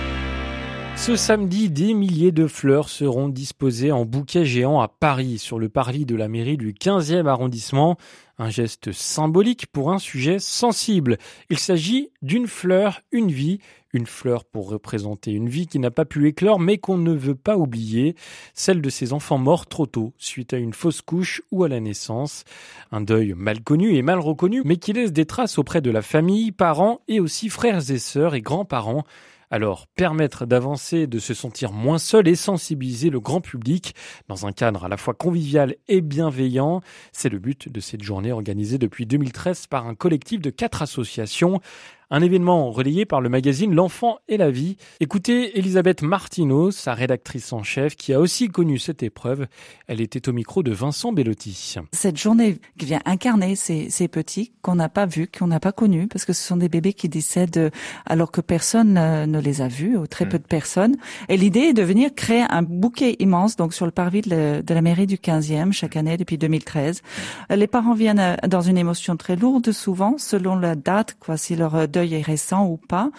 Ce 1.01 1.17
samedi, 1.17 1.71
des 1.71 1.95
milliers 1.95 2.33
de 2.33 2.47
fleurs 2.47 2.91
seront 2.91 3.29
disposées 3.31 3.93
en 3.93 4.05
bouquets 4.05 4.45
géants 4.45 4.81
à 4.81 4.89
Paris, 4.89 5.39
sur 5.39 5.59
le 5.59 5.71
parvis 5.71 6.05
de 6.05 6.17
la 6.17 6.29
mairie 6.29 6.59
du 6.59 6.75
15e 6.75 7.27
arrondissement. 7.27 7.97
Un 8.37 8.51
geste 8.51 8.93
symbolique 8.93 9.69
pour 9.69 9.91
un 9.91 9.99
sujet 9.99 10.39
sensible. 10.39 11.17
Il 11.49 11.59
s'agit 11.59 12.11
d'une 12.21 12.47
fleur, 12.47 13.01
une 13.11 13.31
vie, 13.31 13.59
une 13.95 14.07
fleur 14.07 14.45
pour 14.45 14.69
représenter 14.69 15.31
une 15.31 15.49
vie 15.49 15.67
qui 15.67 15.79
n'a 15.79 15.91
pas 15.91 16.05
pu 16.05 16.29
éclore 16.29 16.61
mais 16.61 16.77
qu'on 16.77 16.99
ne 16.99 17.15
veut 17.15 17.35
pas 17.35 17.57
oublier, 17.57 18.15
celle 18.53 18.83
de 18.83 18.91
ces 18.91 19.15
enfants 19.15 19.39
morts 19.39 19.67
trop 19.67 19.87
tôt 19.87 20.13
suite 20.19 20.53
à 20.53 20.59
une 20.59 20.75
fausse 20.75 21.01
couche 21.01 21.41
ou 21.51 21.65
à 21.65 21.69
la 21.69 21.81
naissance. 21.81 22.45
Un 22.93 23.01
deuil 23.01 23.35
mal 23.35 23.63
connu 23.63 23.95
et 23.95 24.03
mal 24.03 24.19
reconnu 24.19 24.63
mais 24.65 24.77
qui 24.77 24.93
laisse 24.93 25.13
des 25.13 25.27
traces 25.27 25.59
auprès 25.59 25.81
de 25.81 25.91
la 25.91 26.03
famille, 26.03 26.53
parents 26.53 27.01
et 27.09 27.21
aussi 27.21 27.49
frères 27.49 27.91
et 27.91 27.99
sœurs 27.99 28.35
et 28.35 28.43
grands-parents 28.43 29.05
Alors, 29.51 29.87
permettre 29.87 30.45
d'avancer, 30.45 31.07
de 31.07 31.19
se 31.19 31.33
sentir 31.33 31.73
moins 31.73 31.99
seul 31.99 32.29
et 32.29 32.35
sensibiliser 32.35 33.09
le 33.09 33.19
grand 33.19 33.41
public 33.41 33.95
dans 34.29 34.47
un 34.47 34.53
cadre 34.53 34.85
à 34.85 34.89
la 34.89 34.99
fois 34.99 35.15
convivial 35.15 35.75
et 35.89 36.03
bienveillant, 36.03 36.83
c'est 37.13 37.31
le 37.31 37.39
but 37.39 37.73
de 37.73 37.81
cette 37.81 38.03
journée 38.03 38.31
organisée 38.31 38.77
depuis 38.77 39.07
2013 39.07 39.67
par 39.69 39.87
un 39.87 39.95
collectif 39.95 40.43
de 40.43 40.51
quatre 40.51 40.83
associations. 40.83 41.61
Un 42.11 42.23
événement 42.23 42.71
relayé 42.71 43.05
par 43.05 43.21
le 43.21 43.29
magazine 43.29 43.75
L'Enfant 43.75 44.21
et 44.29 44.39
la 44.39 44.51
Vie. 44.51 44.79
Écoutez 44.99 45.59
Elisabeth 45.59 46.01
Martineau, 46.01 46.71
sa 46.71 46.95
rédactrice 46.95 47.53
en 47.53 47.63
chef, 47.63 47.97
qui 47.97 48.15
a 48.15 48.21
aussi 48.21 48.49
connu 48.49 48.79
cette 48.79 49.03
épreuve. 49.03 49.47
Elle 49.89 50.01
était 50.01 50.27
au 50.27 50.33
micro 50.33 50.63
de 50.63 50.73
Vincent 50.73 51.13
Bellotti. 51.13 51.75
Cette 51.93 52.17
journée 52.17 52.61
qui 52.79 52.87
vient 52.87 53.03
incarner 53.05 53.57
ces, 53.57 53.91
ces 53.91 54.09
petits 54.09 54.53
qu'on 54.63 54.77
n'a 54.77 54.89
pas 54.89 55.05
vus, 55.05 55.29
qu'on 55.29 55.49
n'a 55.49 55.61
pas 55.61 55.73
connus, 55.73 56.09
parce 56.09 56.25
que 56.25 56.33
ce 56.33 56.43
sont 56.43 56.57
des 56.57 56.71
bébés 56.71 56.95
qui 56.95 57.11
décèdent 57.11 57.71
alors 58.07 58.31
que 58.31 58.41
personne 58.41 58.95
ne 58.95 59.39
les 59.39 59.61
a 59.61 59.69
vus, 59.69 59.99
ou 59.99 60.07
très 60.07 60.27
peu 60.27 60.39
de 60.39 60.47
personnes. 60.47 60.97
Et 61.29 61.37
l'idée 61.37 61.61
est 61.61 61.73
de 61.75 61.83
venir 61.83 62.15
créer 62.15 62.47
un 62.49 62.63
bouquet 62.63 63.17
immense, 63.19 63.57
donc 63.57 63.75
sur 63.75 63.85
le 63.85 63.93
parvis 63.93 64.23
de, 64.23 64.63
la 64.67 64.81
mairie 64.81 65.07
du 65.07 65.17
15e, 65.17 65.73
chaque 65.73 65.97
année 65.97 66.17
depuis 66.17 66.39
2013. 66.39 67.03
Les 67.51 67.67
parents 67.67 67.93
viennent 67.93 68.39
dans 68.49 68.63
une 68.63 68.79
émotion 68.79 69.19
très 69.19 69.37
lourde, 69.37 69.73
souvent, 69.73 70.17
selon 70.17 70.57
la 70.57 70.75
date, 70.75 71.19
quoi, 71.21 71.37
si 71.37 71.55
leur 71.55 71.87
est 72.05 72.23
récent 72.23 72.67
ou 72.67 72.77
pas, 72.77 73.11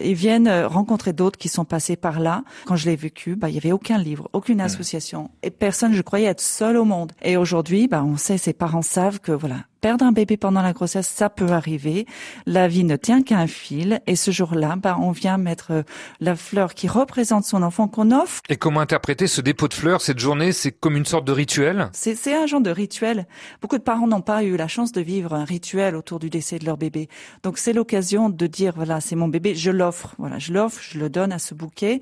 ils 0.00 0.14
viennent 0.14 0.48
euh, 0.48 0.68
rencontrer 0.68 1.12
d'autres 1.12 1.38
qui 1.38 1.48
sont 1.48 1.64
passés 1.64 1.96
par 1.96 2.20
là. 2.20 2.42
Quand 2.66 2.76
je 2.76 2.88
l'ai 2.88 2.96
vécu, 2.96 3.36
bah, 3.36 3.48
il 3.48 3.54
y 3.54 3.58
avait 3.58 3.72
aucun 3.72 3.98
livre, 3.98 4.28
aucune 4.32 4.60
association 4.60 5.30
et 5.42 5.50
personne, 5.50 5.92
je 5.92 6.02
croyais 6.02 6.26
être 6.26 6.40
seul 6.40 6.76
au 6.76 6.84
monde. 6.84 7.12
Et 7.22 7.36
aujourd'hui, 7.36 7.88
bah, 7.88 8.04
on 8.04 8.16
sait, 8.16 8.38
ces 8.38 8.52
parents 8.52 8.82
savent 8.82 9.20
que 9.20 9.32
voilà, 9.32 9.56
Perdre 9.80 10.04
un 10.04 10.12
bébé 10.12 10.36
pendant 10.36 10.60
la 10.60 10.72
grossesse, 10.72 11.06
ça 11.06 11.30
peut 11.30 11.50
arriver. 11.50 12.06
La 12.46 12.66
vie 12.66 12.82
ne 12.82 12.96
tient 12.96 13.22
qu'à 13.22 13.38
un 13.38 13.46
fil. 13.46 14.00
Et 14.08 14.16
ce 14.16 14.32
jour-là, 14.32 14.74
bah, 14.76 14.96
on 15.00 15.12
vient 15.12 15.38
mettre 15.38 15.70
euh, 15.70 15.82
la 16.20 16.34
fleur 16.34 16.74
qui 16.74 16.88
représente 16.88 17.44
son 17.44 17.62
enfant 17.62 17.86
qu'on 17.86 18.10
offre. 18.10 18.40
Et 18.48 18.56
comment 18.56 18.80
interpréter 18.80 19.28
ce 19.28 19.40
dépôt 19.40 19.68
de 19.68 19.74
fleurs, 19.74 20.00
cette 20.00 20.18
journée? 20.18 20.50
C'est 20.50 20.72
comme 20.72 20.96
une 20.96 21.04
sorte 21.04 21.24
de 21.24 21.32
rituel? 21.32 21.90
C'est 21.92 22.34
un 22.34 22.46
genre 22.46 22.60
de 22.60 22.70
rituel. 22.70 23.26
Beaucoup 23.62 23.78
de 23.78 23.82
parents 23.82 24.08
n'ont 24.08 24.20
pas 24.20 24.42
eu 24.42 24.56
la 24.56 24.66
chance 24.66 24.90
de 24.90 25.00
vivre 25.00 25.32
un 25.32 25.44
rituel 25.44 25.94
autour 25.94 26.18
du 26.18 26.28
décès 26.28 26.58
de 26.58 26.64
leur 26.64 26.76
bébé. 26.76 27.08
Donc 27.44 27.58
c'est 27.58 27.72
l'occasion 27.72 28.30
de 28.30 28.46
dire, 28.48 28.72
voilà, 28.74 29.00
c'est 29.00 29.14
mon 29.14 29.28
bébé, 29.28 29.54
je 29.54 29.70
l'offre. 29.70 30.14
Voilà, 30.18 30.40
je 30.40 30.52
l'offre, 30.52 30.80
je 30.82 30.98
le 30.98 31.08
donne 31.08 31.30
à 31.30 31.38
ce 31.38 31.54
bouquet. 31.54 32.00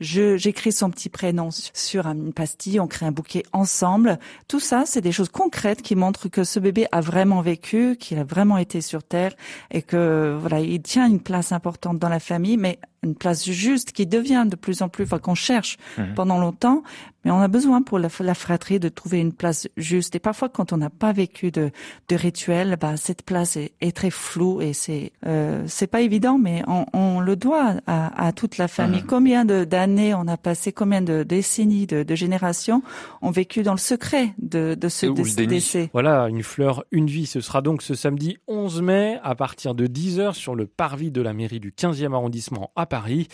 J'écris 0.00 0.72
son 0.72 0.90
petit 0.90 1.10
prénom 1.10 1.50
sur 1.50 2.06
une 2.06 2.32
pastille, 2.32 2.80
on 2.80 2.86
crée 2.86 3.04
un 3.04 3.12
bouquet 3.12 3.42
ensemble. 3.52 4.18
Tout 4.48 4.60
ça, 4.60 4.84
c'est 4.86 5.02
des 5.02 5.12
choses 5.12 5.28
concrètes 5.28 5.82
qui 5.82 5.94
montrent 5.94 6.28
que 6.28 6.44
ce 6.44 6.58
bébé 6.58 6.86
a 6.92 7.00
vraiment 7.02 7.17
vécu, 7.42 7.96
qu'il 7.96 8.18
a 8.18 8.24
vraiment 8.24 8.58
été 8.58 8.80
sur 8.80 9.02
Terre 9.02 9.34
et 9.70 9.82
que 9.82 10.36
voilà, 10.40 10.60
il 10.60 10.82
tient 10.82 11.06
une 11.06 11.20
place 11.20 11.52
importante 11.52 11.98
dans 11.98 12.08
la 12.08 12.20
famille, 12.20 12.56
mais 12.56 12.78
une 13.02 13.14
place 13.14 13.48
juste 13.48 13.92
qui 13.92 14.06
devient 14.06 14.46
de 14.48 14.56
plus 14.56 14.82
en 14.82 14.88
plus, 14.88 15.04
enfin 15.04 15.18
qu'on 15.18 15.34
cherche 15.34 15.76
mhm. 15.96 16.14
pendant 16.14 16.38
longtemps, 16.38 16.82
mais 17.24 17.30
on 17.30 17.40
a 17.40 17.48
besoin 17.48 17.82
pour 17.82 17.98
la, 17.98 18.08
fratrie 18.08 18.80
de 18.80 18.88
trouver 18.88 19.18
une 19.18 19.32
place 19.32 19.68
juste. 19.76 20.14
Et 20.14 20.18
parfois, 20.18 20.48
quand 20.48 20.72
on 20.72 20.78
n'a 20.78 20.88
pas 20.88 21.12
vécu 21.12 21.50
de, 21.50 21.70
de 22.08 22.16
rituel, 22.16 22.76
bah 22.80 22.96
cette 22.96 23.22
place 23.22 23.56
est, 23.56 23.72
est 23.80 23.94
très 23.94 24.10
floue 24.10 24.62
et 24.62 24.72
c'est 24.72 25.12
euh, 25.26 25.64
c'est 25.66 25.88
pas 25.88 26.00
évident, 26.00 26.38
mais 26.38 26.62
on, 26.66 26.86
on 26.92 27.20
le 27.20 27.36
doit 27.36 27.74
à, 27.86 28.26
à, 28.26 28.32
toute 28.32 28.56
la 28.56 28.68
famille. 28.68 29.02
Mhm. 29.02 29.06
Combien 29.06 29.44
d'années 29.44 30.14
on 30.14 30.26
a 30.26 30.36
passé, 30.36 30.72
combien 30.72 31.02
de 31.02 31.22
décennies, 31.22 31.86
de, 31.86 32.02
de 32.02 32.14
générations 32.14 32.82
ont 33.20 33.30
vécu 33.30 33.62
dans 33.62 33.72
le 33.72 33.78
secret 33.78 34.34
de, 34.38 34.74
de 34.74 34.88
ce 34.88 35.06
décès? 35.44 35.90
Voilà, 35.92 36.28
une 36.28 36.42
fleur, 36.42 36.84
une 36.92 37.06
vie. 37.06 37.26
Ce 37.26 37.40
sera 37.40 37.62
donc 37.62 37.82
ce 37.82 37.94
samedi 37.94 38.38
11 38.46 38.82
mai 38.82 39.18
à 39.22 39.34
partir 39.34 39.74
de 39.74 39.86
10h 39.86 40.34
sur 40.34 40.54
le 40.54 40.66
parvis 40.66 41.10
de 41.10 41.20
la 41.20 41.32
mairie 41.32 41.60
du 41.60 41.72
15e 41.72 42.14
arrondissement 42.14 42.70
à 42.74 42.86
Paris. 42.88 43.28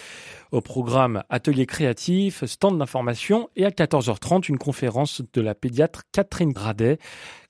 Au 0.52 0.60
programme 0.60 1.24
Atelier 1.30 1.66
créatif, 1.66 2.44
stand 2.44 2.78
d'information 2.78 3.48
et 3.56 3.64
à 3.64 3.70
14h30 3.70 4.48
une 4.48 4.58
conférence 4.58 5.22
de 5.32 5.40
la 5.40 5.54
pédiatre 5.54 6.02
Catherine 6.12 6.52
Gradet 6.52 6.98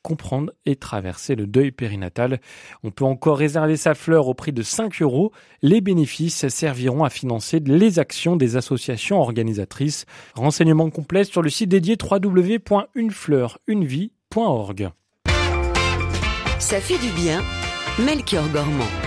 comprendre 0.05 0.53
et 0.67 0.77
traverser 0.77 1.35
le 1.35 1.49
deuil 1.49 1.73
périnatal. 1.73 2.41
On 2.85 2.93
peut 2.93 3.07
encore 3.07 3.39
réserver 3.39 3.77
sa 3.77 3.95
fleur 3.95 4.29
au 4.29 4.35
prix 4.35 4.53
de 4.53 4.63
5 4.63 5.03
euros. 5.03 5.33
Les 5.63 5.81
bénéfices 5.81 6.47
serviront 6.49 7.03
à 7.03 7.11
financer 7.11 7.59
les 7.59 7.99
actions 7.99 8.37
des 8.37 8.55
associations 8.57 9.19
organisatrices. 9.19 10.07
Renseignements 10.35 10.91
complets 10.91 11.25
sur 11.25 11.43
le 11.43 11.51
site 11.51 11.71
dédié 11.71 11.97
www.unefleurunevie.org. 12.01 14.91
Ça 16.59 16.81
fait 16.81 16.99
du 16.99 17.11
bien, 17.11 17.43
Melchior 17.99 18.49
Gormand. 18.51 19.04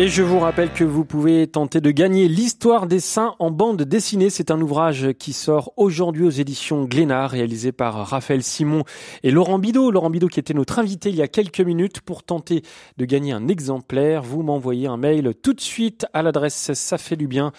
Et 0.00 0.06
je 0.06 0.22
vous 0.22 0.38
rappelle 0.38 0.72
que 0.72 0.84
vous 0.84 1.04
pouvez 1.04 1.48
tenter 1.48 1.80
de 1.80 1.90
gagner 1.90 2.28
l'histoire 2.28 2.86
des 2.86 3.00
saints 3.00 3.34
en 3.40 3.50
bande 3.50 3.82
dessinée. 3.82 4.30
C'est 4.30 4.52
un 4.52 4.60
ouvrage 4.60 5.08
qui 5.18 5.32
sort 5.32 5.72
aujourd'hui 5.76 6.24
aux 6.24 6.30
éditions 6.30 6.84
Glénat, 6.84 7.26
réalisé 7.26 7.72
par 7.72 8.06
Raphaël 8.06 8.44
Simon 8.44 8.84
et 9.24 9.32
Laurent 9.32 9.58
Bidot. 9.58 9.90
Laurent 9.90 10.08
Bidot 10.08 10.28
qui 10.28 10.38
était 10.38 10.54
notre 10.54 10.78
invité 10.78 11.08
il 11.08 11.16
y 11.16 11.22
a 11.22 11.26
quelques 11.26 11.60
minutes 11.60 12.00
pour 12.00 12.22
tenter 12.22 12.62
de 12.96 13.04
gagner 13.06 13.32
un 13.32 13.48
exemplaire. 13.48 14.22
Vous 14.22 14.44
m'envoyez 14.44 14.86
un 14.86 14.96
mail 14.96 15.34
tout 15.42 15.52
de 15.52 15.60
suite 15.60 16.06
à 16.12 16.22
l'adresse 16.22 16.72
ça 16.74 16.96
du 17.16 17.26
bien. 17.26 17.52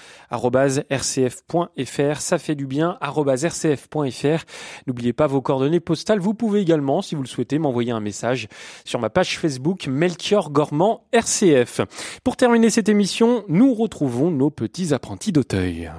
N'oubliez 4.88 5.12
pas 5.12 5.28
vos 5.28 5.42
coordonnées 5.42 5.80
postales. 5.82 6.20
Vous 6.20 6.34
pouvez 6.34 6.62
également, 6.62 7.02
si 7.02 7.16
vous 7.16 7.22
le 7.22 7.28
souhaitez, 7.28 7.60
m'envoyer 7.60 7.92
un 7.92 8.00
message 8.00 8.48
sur 8.86 9.02
ma 9.02 9.10
page 9.10 9.38
Facebook 9.38 9.88
Melchior 9.88 10.52
Gormand 10.52 11.04
RCF. 11.12 11.82
Pour 12.30 12.38
terminer 12.38 12.70
cette 12.70 12.90
émission, 12.90 13.44
nous 13.48 13.74
retrouvons 13.74 14.30
nos 14.30 14.52
petits 14.52 14.94
apprentis 14.94 15.32
d'Auteuil. 15.32 15.92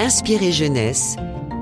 Inspirez 0.00 0.50
jeunesse 0.50 1.14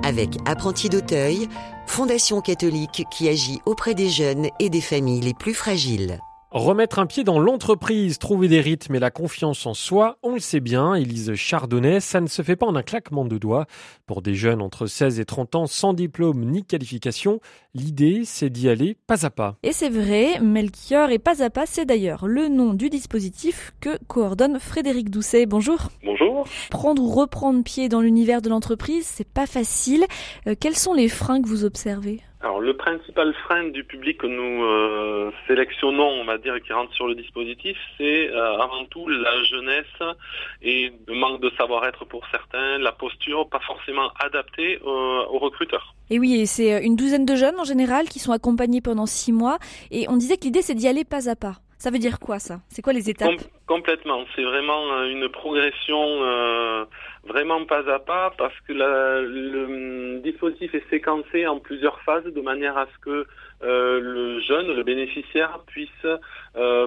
avec 0.03 0.31
Apprentis 0.47 0.89
d'Auteuil, 0.89 1.47
fondation 1.85 2.41
catholique 2.41 3.05
qui 3.11 3.29
agit 3.29 3.61
auprès 3.67 3.93
des 3.93 4.09
jeunes 4.09 4.49
et 4.61 4.71
des 4.71 4.81
familles 4.81 5.21
les 5.21 5.35
plus 5.35 5.53
fragiles. 5.53 6.21
Remettre 6.51 6.99
un 6.99 7.07
pied 7.07 7.23
dans 7.23 7.39
l'entreprise, 7.39 8.19
trouver 8.19 8.49
des 8.49 8.61
rythmes 8.61 8.97
et 8.97 8.99
la 8.99 9.13
confiance 9.13 9.67
en 9.67 9.75
soi, 9.75 10.19
on 10.25 10.35
le 10.35 10.41
sait 10.41 10.59
bien, 10.59 10.95
Élise 10.97 11.33
Chardonnay, 11.37 12.01
ça 12.01 12.21
ne 12.21 12.27
se 12.27 12.43
fait 12.43 12.57
pas 12.57 12.67
en 12.67 12.75
un 12.75 12.83
claquement 12.83 13.25
de 13.25 13.39
doigts. 13.39 13.67
Pour 14.05 14.21
des 14.21 14.35
jeunes 14.35 14.61
entre 14.61 14.87
16 14.87 15.21
et 15.21 15.25
30 15.25 15.55
ans 15.55 15.67
sans 15.69 15.93
diplôme 15.93 16.45
ni 16.45 16.65
qualification, 16.65 17.39
l'idée 17.73 18.23
c'est 18.25 18.51
d'y 18.51 18.69
aller 18.69 18.97
pas 19.07 19.25
à 19.25 19.31
pas. 19.31 19.59
Et 19.63 19.73
c'est 19.73 19.91
vrai, 19.91 20.41
Melchior 20.41 21.11
et 21.11 21.21
pas 21.21 21.41
à 21.45 21.51
pas, 21.51 21.67
c'est 21.67 21.85
d'ailleurs 21.85 22.27
le 22.27 22.49
nom 22.49 22.75
du 22.75 22.91
dispositif 22.91 23.73
que 23.81 23.97
coordonne 24.09 24.59
Frédéric 24.59 25.09
Doucet. 25.09 25.47
Bonjour. 25.47 25.79
Bonjour. 26.05 26.49
Prendre 26.69 27.01
ou 27.01 27.11
reprendre 27.11 27.63
pied 27.63 27.89
dans 27.89 28.01
l'univers 28.01 28.43
de 28.43 28.49
l'entreprise, 28.49 29.07
c'est 29.07 29.29
pas 29.29 29.47
facile. 29.47 30.05
Euh, 30.49 30.57
quels 30.59 30.77
sont 30.77 30.95
les 30.95 31.09
freins 31.09 31.41
que 31.41 31.47
vous 31.47 31.65
observez? 31.65 32.23
Alors 32.43 32.61
le 32.61 32.75
principal 32.75 33.35
frein 33.45 33.69
du 33.69 33.85
public 33.85 34.19
que 34.19 34.27
nous 34.27 34.65
euh, 34.65 35.31
sélectionnons, 35.47 36.09
on 36.09 36.25
va 36.25 36.39
dire, 36.39 36.61
qui 36.63 36.73
rentre 36.73 36.93
sur 36.95 37.07
le 37.07 37.15
dispositif, 37.15 37.77
c'est 37.99 38.31
euh, 38.31 38.59
avant 38.59 38.87
tout 38.87 39.07
la 39.09 39.43
jeunesse 39.45 40.17
et 40.63 40.91
le 41.07 41.15
manque 41.15 41.43
de 41.43 41.51
savoir-être 41.59 42.07
pour 42.07 42.27
certains, 42.31 42.79
la 42.79 42.93
posture 42.93 43.47
pas 43.49 43.61
forcément 43.61 44.11
adaptée 44.19 44.79
euh, 44.83 44.87
aux 44.87 45.39
recruteurs. 45.39 45.95
Et 46.09 46.19
oui, 46.19 46.47
c'est 46.47 46.83
une 46.83 46.97
douzaine 46.97 47.27
de 47.27 47.35
jeunes 47.35 47.61
en 47.61 47.65
général 47.65 48.09
qui 48.09 48.19
sont 48.19 48.33
accompagnés 48.33 48.81
pendant 48.81 49.07
six 49.07 49.33
mois, 49.33 49.59
et 49.91 50.09
on 50.09 50.17
disait 50.17 50.39
que 50.39 50.45
l'idée 50.45 50.63
c'est 50.63 50.75
d'y 50.75 50.89
aller 50.89 51.05
pas 51.05 51.29
à 51.29 51.37
pas. 51.37 51.57
Ça 51.77 51.91
veut 51.91 51.99
dire 51.99 52.21
quoi 52.21 52.39
ça? 52.39 52.61
C'est 52.69 52.83
quoi 52.83 52.93
les 52.93 53.09
étapes? 53.09 53.41
Complètement. 53.71 54.25
C'est 54.35 54.43
vraiment 54.43 54.93
euh, 54.95 55.05
une 55.05 55.29
progression 55.29 56.03
euh, 56.03 56.85
vraiment 57.23 57.65
pas 57.67 57.89
à 57.89 58.01
pas 58.01 58.33
parce 58.37 58.59
que 58.67 58.73
le 58.73 59.65
hum, 59.65 60.23
dispositif 60.23 60.75
est 60.75 60.91
séquencé 60.91 61.47
en 61.47 61.61
plusieurs 61.61 62.01
phases 62.01 62.25
de 62.25 62.41
manière 62.41 62.77
à 62.77 62.87
ce 62.87 62.99
que 62.99 63.27
euh, 63.63 64.01
le 64.01 64.41
jeune, 64.41 64.75
le 64.75 64.83
bénéficiaire 64.83 65.61
puisse 65.69 66.07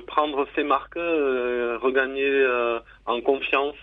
prendre 0.08 0.46
ses 0.56 0.64
marques, 0.64 0.98
regagner 0.98 2.46
en 3.06 3.22
confiance, 3.22 3.78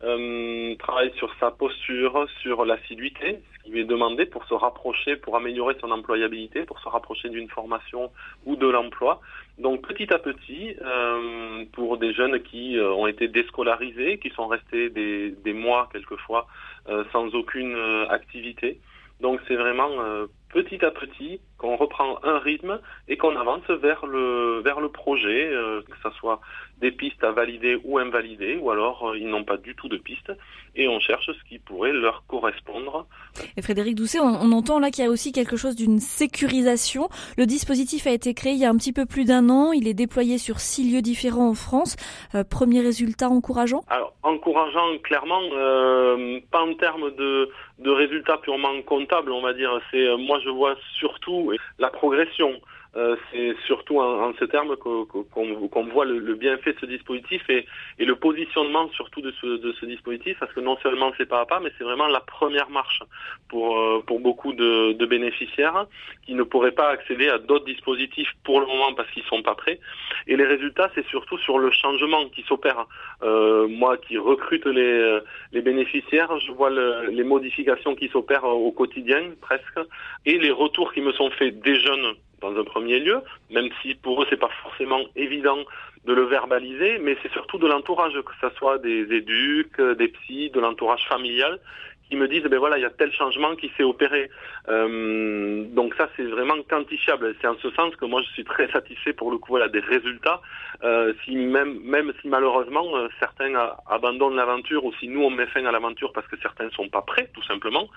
travailler 0.00 1.12
sur 1.18 1.32
sa 1.38 1.52
posture, 1.52 2.26
sur 2.42 2.64
l'assiduité, 2.64 3.38
ce 3.54 3.64
qui 3.64 3.70
lui 3.70 3.80
est 3.82 3.84
demandé 3.84 4.26
pour 4.26 4.44
se 4.46 4.54
rapprocher, 4.54 5.14
pour 5.14 5.36
améliorer 5.36 5.76
son 5.80 5.92
employabilité, 5.92 6.64
pour 6.64 6.80
se 6.80 6.88
rapprocher 6.88 7.28
d'une 7.28 7.48
formation 7.48 8.10
ou 8.44 8.56
de 8.56 8.66
l'emploi. 8.66 9.20
Donc 9.60 9.86
petit 9.86 10.12
à 10.12 10.18
petit, 10.18 10.74
euh, 10.80 11.64
pour 11.72 11.98
des 11.98 12.14
jeunes 12.14 12.39
qui 12.40 12.76
euh, 12.78 12.92
ont 12.92 13.06
été 13.06 13.28
déscolarisés, 13.28 14.18
qui 14.18 14.30
sont 14.30 14.46
restés 14.46 14.90
des, 14.90 15.52
mois 15.52 15.88
quelquefois 15.92 16.46
euh, 16.88 17.04
sans 17.12 17.34
aucune 17.34 17.76
activité. 18.08 18.80
Donc 19.20 19.40
c'est 19.46 19.56
vraiment 19.56 19.90
petit 20.48 20.82
à 20.84 20.90
petit 20.90 21.40
qu'on 21.60 21.76
reprend 21.76 22.18
un 22.24 22.38
rythme 22.38 22.80
et 23.06 23.18
qu'on 23.18 23.36
avance 23.36 23.68
vers 23.68 24.06
le 24.06 24.62
vers 24.64 24.80
le 24.80 24.88
projet, 24.88 25.50
euh, 25.52 25.82
que 25.82 25.96
ce 26.02 26.10
soit 26.18 26.40
des 26.80 26.90
pistes 26.90 27.22
à 27.22 27.32
valider 27.32 27.78
ou 27.84 27.98
invalider, 27.98 28.56
ou 28.56 28.70
alors 28.70 29.10
euh, 29.10 29.18
ils 29.18 29.28
n'ont 29.28 29.44
pas 29.44 29.58
du 29.58 29.74
tout 29.74 29.88
de 29.88 29.98
pistes, 29.98 30.32
et 30.74 30.88
on 30.88 30.98
cherche 31.00 31.26
ce 31.26 31.48
qui 31.48 31.58
pourrait 31.58 31.92
leur 31.92 32.24
correspondre. 32.26 33.06
Et 33.58 33.62
Frédéric 33.62 33.94
Doucet, 33.94 34.20
on, 34.20 34.38
on 34.40 34.52
entend 34.52 34.78
là 34.78 34.90
qu'il 34.90 35.04
y 35.04 35.06
a 35.06 35.10
aussi 35.10 35.32
quelque 35.32 35.58
chose 35.58 35.76
d'une 35.76 35.98
sécurisation. 35.98 37.10
Le 37.36 37.44
dispositif 37.44 38.06
a 38.06 38.10
été 38.10 38.32
créé 38.32 38.52
il 38.52 38.58
y 38.58 38.64
a 38.64 38.70
un 38.70 38.76
petit 38.76 38.94
peu 38.94 39.04
plus 39.04 39.26
d'un 39.26 39.50
an, 39.50 39.72
il 39.72 39.86
est 39.86 39.94
déployé 39.94 40.38
sur 40.38 40.60
six 40.60 40.90
lieux 40.90 41.02
différents 41.02 41.50
en 41.50 41.54
France. 41.54 41.96
Euh, 42.34 42.42
premier 42.42 42.80
résultat 42.80 43.28
encourageant? 43.28 43.82
Alors, 43.88 44.14
encourageant, 44.22 44.96
clairement, 45.02 45.42
pas 46.50 46.62
en 46.62 46.74
termes 46.74 47.10
de, 47.16 47.50
de 47.78 47.90
résultats 47.90 48.38
purement 48.38 48.80
comptables, 48.86 49.32
on 49.32 49.42
va 49.42 49.52
dire. 49.52 49.70
C'est 49.90 50.16
Moi, 50.16 50.38
je 50.42 50.48
vois 50.48 50.76
surtout 50.98 51.49
la 51.78 51.90
progression. 51.90 52.60
Euh, 52.96 53.14
c'est 53.30 53.54
surtout 53.66 54.00
en, 54.00 54.30
en, 54.30 54.34
ces 54.40 54.48
termes 54.48 54.76
qu'on 54.76 55.04
qu 55.06 55.90
voit 55.92 56.04
le, 56.04 56.18
le, 56.18 56.34
bienfait 56.34 56.72
de 56.72 56.78
ce 56.80 56.86
dispositif 56.86 57.40
et, 57.48 57.64
et, 58.00 58.04
le 58.04 58.16
positionnement 58.16 58.88
surtout 58.90 59.20
de 59.20 59.32
ce, 59.40 59.46
de 59.46 59.72
ce 59.80 59.86
dispositif, 59.86 60.36
parce 60.40 60.52
que 60.52 60.58
non 60.58 60.76
seulement 60.82 61.12
c'est 61.16 61.28
pas 61.28 61.40
à 61.40 61.46
pas, 61.46 61.60
mais 61.60 61.70
c'est 61.78 61.84
vraiment 61.84 62.08
la 62.08 62.18
première 62.18 62.68
marche 62.68 63.00
pour, 63.48 63.78
euh, 63.78 64.02
pour 64.04 64.18
beaucoup 64.18 64.52
de, 64.52 64.94
de, 64.94 65.06
bénéficiaires 65.06 65.86
qui 66.26 66.34
ne 66.34 66.42
pourraient 66.42 66.72
pas 66.72 66.88
accéder 66.88 67.28
à 67.28 67.38
d'autres 67.38 67.64
dispositifs 67.64 68.32
pour 68.42 68.58
le 68.60 68.66
moment 68.66 68.92
parce 68.94 69.08
qu'ils 69.12 69.24
sont 69.24 69.42
pas 69.42 69.54
prêts. 69.54 69.78
Et 70.26 70.36
les 70.36 70.46
résultats, 70.46 70.90
c'est 70.96 71.06
surtout 71.06 71.38
sur 71.38 71.60
le 71.60 71.70
changement 71.70 72.28
qui 72.30 72.42
s'opère. 72.42 72.86
Euh, 73.22 73.68
moi 73.68 73.98
qui 73.98 74.18
recrute 74.18 74.66
les, 74.66 75.20
les 75.52 75.62
bénéficiaires, 75.62 76.40
je 76.40 76.50
vois 76.50 76.70
le, 76.70 77.06
les 77.10 77.24
modifications 77.24 77.94
qui 77.94 78.08
s'opèrent 78.08 78.44
au 78.44 78.72
quotidien 78.72 79.30
presque 79.40 79.78
et 80.26 80.38
les 80.38 80.50
retours 80.50 80.92
qui 80.92 81.02
me 81.02 81.12
sont 81.12 81.30
faits 81.30 81.60
des 81.60 81.78
jeunes 81.78 82.14
dans 82.40 82.58
un 82.58 82.64
premier 82.64 82.98
lieu, 83.00 83.20
même 83.50 83.68
si 83.82 83.94
pour 83.94 84.22
eux 84.22 84.26
c'est 84.30 84.40
pas 84.40 84.50
forcément 84.62 85.00
évident 85.16 85.58
de 86.04 86.14
le 86.14 86.22
verbaliser, 86.22 86.98
mais 86.98 87.16
c'est 87.22 87.32
surtout 87.32 87.58
de 87.58 87.66
l'entourage, 87.66 88.14
que 88.14 88.32
ce 88.40 88.54
soit 88.56 88.78
des 88.78 89.12
éduques, 89.12 89.80
des 89.80 90.08
psys, 90.08 90.50
de 90.50 90.58
l'entourage 90.58 91.06
familial, 91.06 91.60
qui 92.10 92.16
me 92.16 92.26
disent 92.26 92.42
ben 92.42 92.58
voilà 92.58 92.76
il 92.76 92.82
y 92.82 92.84
a 92.84 92.90
tel 92.90 93.12
changement 93.12 93.54
qui 93.54 93.70
s'est 93.76 93.84
opéré. 93.84 94.30
Euh, 94.68 95.64
donc 95.68 95.94
ça 95.94 96.08
c'est 96.16 96.24
vraiment 96.24 96.56
quantifiable. 96.68 97.34
C'est 97.40 97.46
en 97.46 97.56
ce 97.58 97.70
sens 97.70 97.94
que 97.96 98.04
moi 98.04 98.20
je 98.22 98.30
suis 98.30 98.44
très 98.44 98.70
satisfait 98.72 99.12
pour 99.12 99.30
le 99.30 99.38
coup 99.38 99.52
voilà 99.52 99.68
des 99.68 99.80
résultats. 99.80 100.40
Euh, 100.82 101.14
si 101.24 101.36
même 101.36 101.78
même 101.84 102.12
si 102.20 102.28
malheureusement 102.28 102.96
euh, 102.96 103.08
certains 103.20 103.54
abandonnent 103.86 104.36
l'aventure 104.36 104.84
ou 104.84 104.92
si 104.94 105.08
nous 105.08 105.22
on 105.22 105.30
met 105.30 105.46
fin 105.46 105.64
à 105.64 105.72
l'aventure 105.72 106.12
parce 106.12 106.26
que 106.26 106.36
certains 106.42 106.68
sont 106.70 106.88
pas 106.88 107.02
prêts 107.02 107.30
tout 107.32 107.44
simplement. 107.44 107.88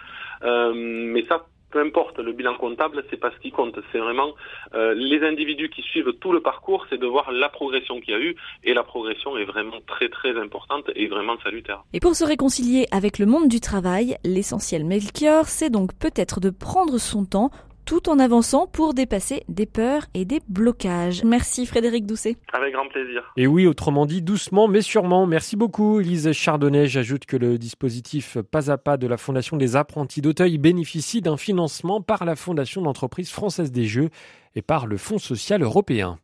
Euh, 0.44 0.74
mais 0.76 1.26
ça 1.28 1.46
peu 1.74 1.82
importe, 1.82 2.20
le 2.20 2.32
bilan 2.34 2.56
comptable, 2.56 3.04
c'est 3.10 3.18
pas 3.18 3.32
ce 3.32 3.40
qui 3.40 3.52
compte. 3.52 3.76
C'est 3.92 3.98
vraiment 3.98 4.30
euh, 4.76 4.94
les 4.94 5.24
individus 5.24 5.70
qui 5.70 5.82
suivent 5.82 6.14
tout 6.22 6.32
le 6.32 6.40
parcours, 6.40 6.86
c'est 6.90 7.00
de 7.00 7.08
voir 7.08 7.32
la 7.32 7.50
progression 7.50 8.00
qu'il 8.00 8.14
y 8.14 8.16
a 8.16 8.20
eu. 8.20 8.36
Et 8.64 8.76
la 8.76 8.84
progression 8.84 9.36
est 9.38 9.46
vraiment 9.46 9.82
très 9.88 10.08
très 10.08 10.40
importante 10.40 10.86
et 10.96 11.08
vraiment 11.08 11.36
salutaire. 11.44 11.84
Et 11.92 12.00
pour 12.00 12.16
se 12.16 12.24
réconcilier 12.24 12.86
avec 12.92 13.18
le 13.18 13.26
monde 13.26 13.48
du 13.48 13.60
travail, 13.60 14.18
l'essentiel 14.24 14.86
Melchior, 14.86 15.48
c'est 15.48 15.72
donc 15.72 15.98
peut-être 15.98 16.40
de 16.40 16.52
prendre 16.52 17.00
son 17.00 17.26
temps 17.26 17.50
tout 17.86 18.10
en 18.10 18.20
avançant 18.20 18.68
pour 18.68 18.94
dépasser 18.94 19.44
des 19.50 19.66
peurs 19.66 20.06
et 20.14 20.26
des 20.26 20.42
blocages. 20.48 21.24
Merci 21.24 21.66
Frédéric 21.66 22.06
Doucet. 22.06 22.38
Avec 22.54 22.74
grand 22.74 22.88
plaisir. 22.88 23.32
Et 23.38 23.48
oui, 23.48 23.68
autrement 23.68 24.06
dit, 24.06 24.22
doucement 24.22 24.68
mais 24.68 24.82
sûrement. 24.82 25.26
Merci 25.26 25.56
beaucoup 25.56 26.00
Elise 26.00 26.32
Chardonnay. 26.32 26.88
J'ajoute 26.88 27.26
que 27.26 27.38
le 27.38 27.58
dispositif 27.58 28.38
Pas 28.52 28.72
à 28.72 28.78
pas 28.78 28.98
de 28.98 29.08
la 29.08 29.18
Fondation 29.18 29.58
des 29.58 29.76
apprentis 29.76 30.22
d'Auteuil 30.22 30.58
bénéficie 30.58 31.22
d'un 31.22 31.38
financement 31.38 32.02
par 32.02 32.26
la 32.26 32.36
Fondation 32.36 32.82
d'entreprise 32.82 33.32
française 33.32 33.72
des 33.72 33.86
Jeux 33.86 34.10
et 34.56 34.62
par 34.62 34.88
le 34.88 34.98
Fonds 34.98 35.20
social 35.20 35.64
européen. 35.64 36.20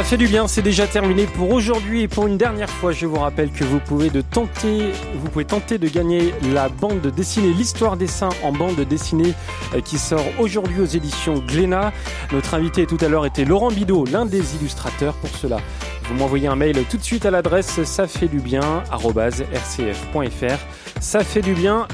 Ça 0.00 0.04
fait 0.04 0.16
du 0.16 0.28
bien, 0.28 0.48
c'est 0.48 0.62
déjà 0.62 0.86
terminé 0.86 1.26
pour 1.26 1.50
aujourd'hui 1.50 2.00
et 2.00 2.08
pour 2.08 2.26
une 2.26 2.38
dernière 2.38 2.70
fois, 2.70 2.90
je 2.90 3.04
vous 3.04 3.18
rappelle 3.18 3.50
que 3.50 3.64
vous 3.64 3.80
pouvez 3.80 4.10
tenter 4.22 5.76
de 5.76 5.88
gagner 5.88 6.32
la 6.54 6.70
bande 6.70 7.06
dessinée 7.14 7.52
L'histoire 7.52 7.98
des 7.98 8.06
saints 8.06 8.30
en 8.42 8.50
bande 8.50 8.80
dessinée 8.80 9.34
euh, 9.74 9.82
qui 9.82 9.98
sort 9.98 10.24
aujourd'hui 10.38 10.80
aux 10.80 10.86
éditions 10.86 11.34
Glénat. 11.46 11.92
Notre 12.32 12.54
invité 12.54 12.86
tout 12.86 12.96
à 13.02 13.08
l'heure 13.08 13.26
était 13.26 13.44
Laurent 13.44 13.70
Bidot, 13.70 14.06
l'un 14.06 14.24
des 14.24 14.56
illustrateurs 14.56 15.12
pour 15.16 15.36
cela. 15.36 15.58
Vous 16.04 16.14
m'envoyez 16.14 16.48
un 16.48 16.56
mail 16.56 16.82
tout 16.88 16.96
de 16.96 17.04
suite 17.04 17.26
à 17.26 17.30
l'adresse 17.30 17.84
ça 17.84 18.06
fait 18.06 18.28
du 18.28 18.38
bien 18.38 18.82
rcf.fr. 18.90 20.58
Ça 20.98 21.22
fait 21.22 21.42
du 21.42 21.52
bien 21.52 21.86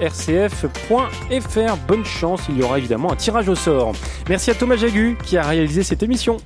rcf.fr. 0.00 0.66
Bonne 1.86 2.04
chance, 2.06 2.40
il 2.48 2.56
y 2.56 2.62
aura 2.62 2.78
évidemment 2.78 3.12
un 3.12 3.16
tirage 3.16 3.50
au 3.50 3.54
sort. 3.54 3.92
Merci 4.30 4.50
à 4.50 4.54
Thomas 4.54 4.76
Jagu 4.76 5.18
qui 5.22 5.36
a 5.36 5.42
réalisé 5.42 5.82
cette 5.82 6.02
émission. 6.02 6.38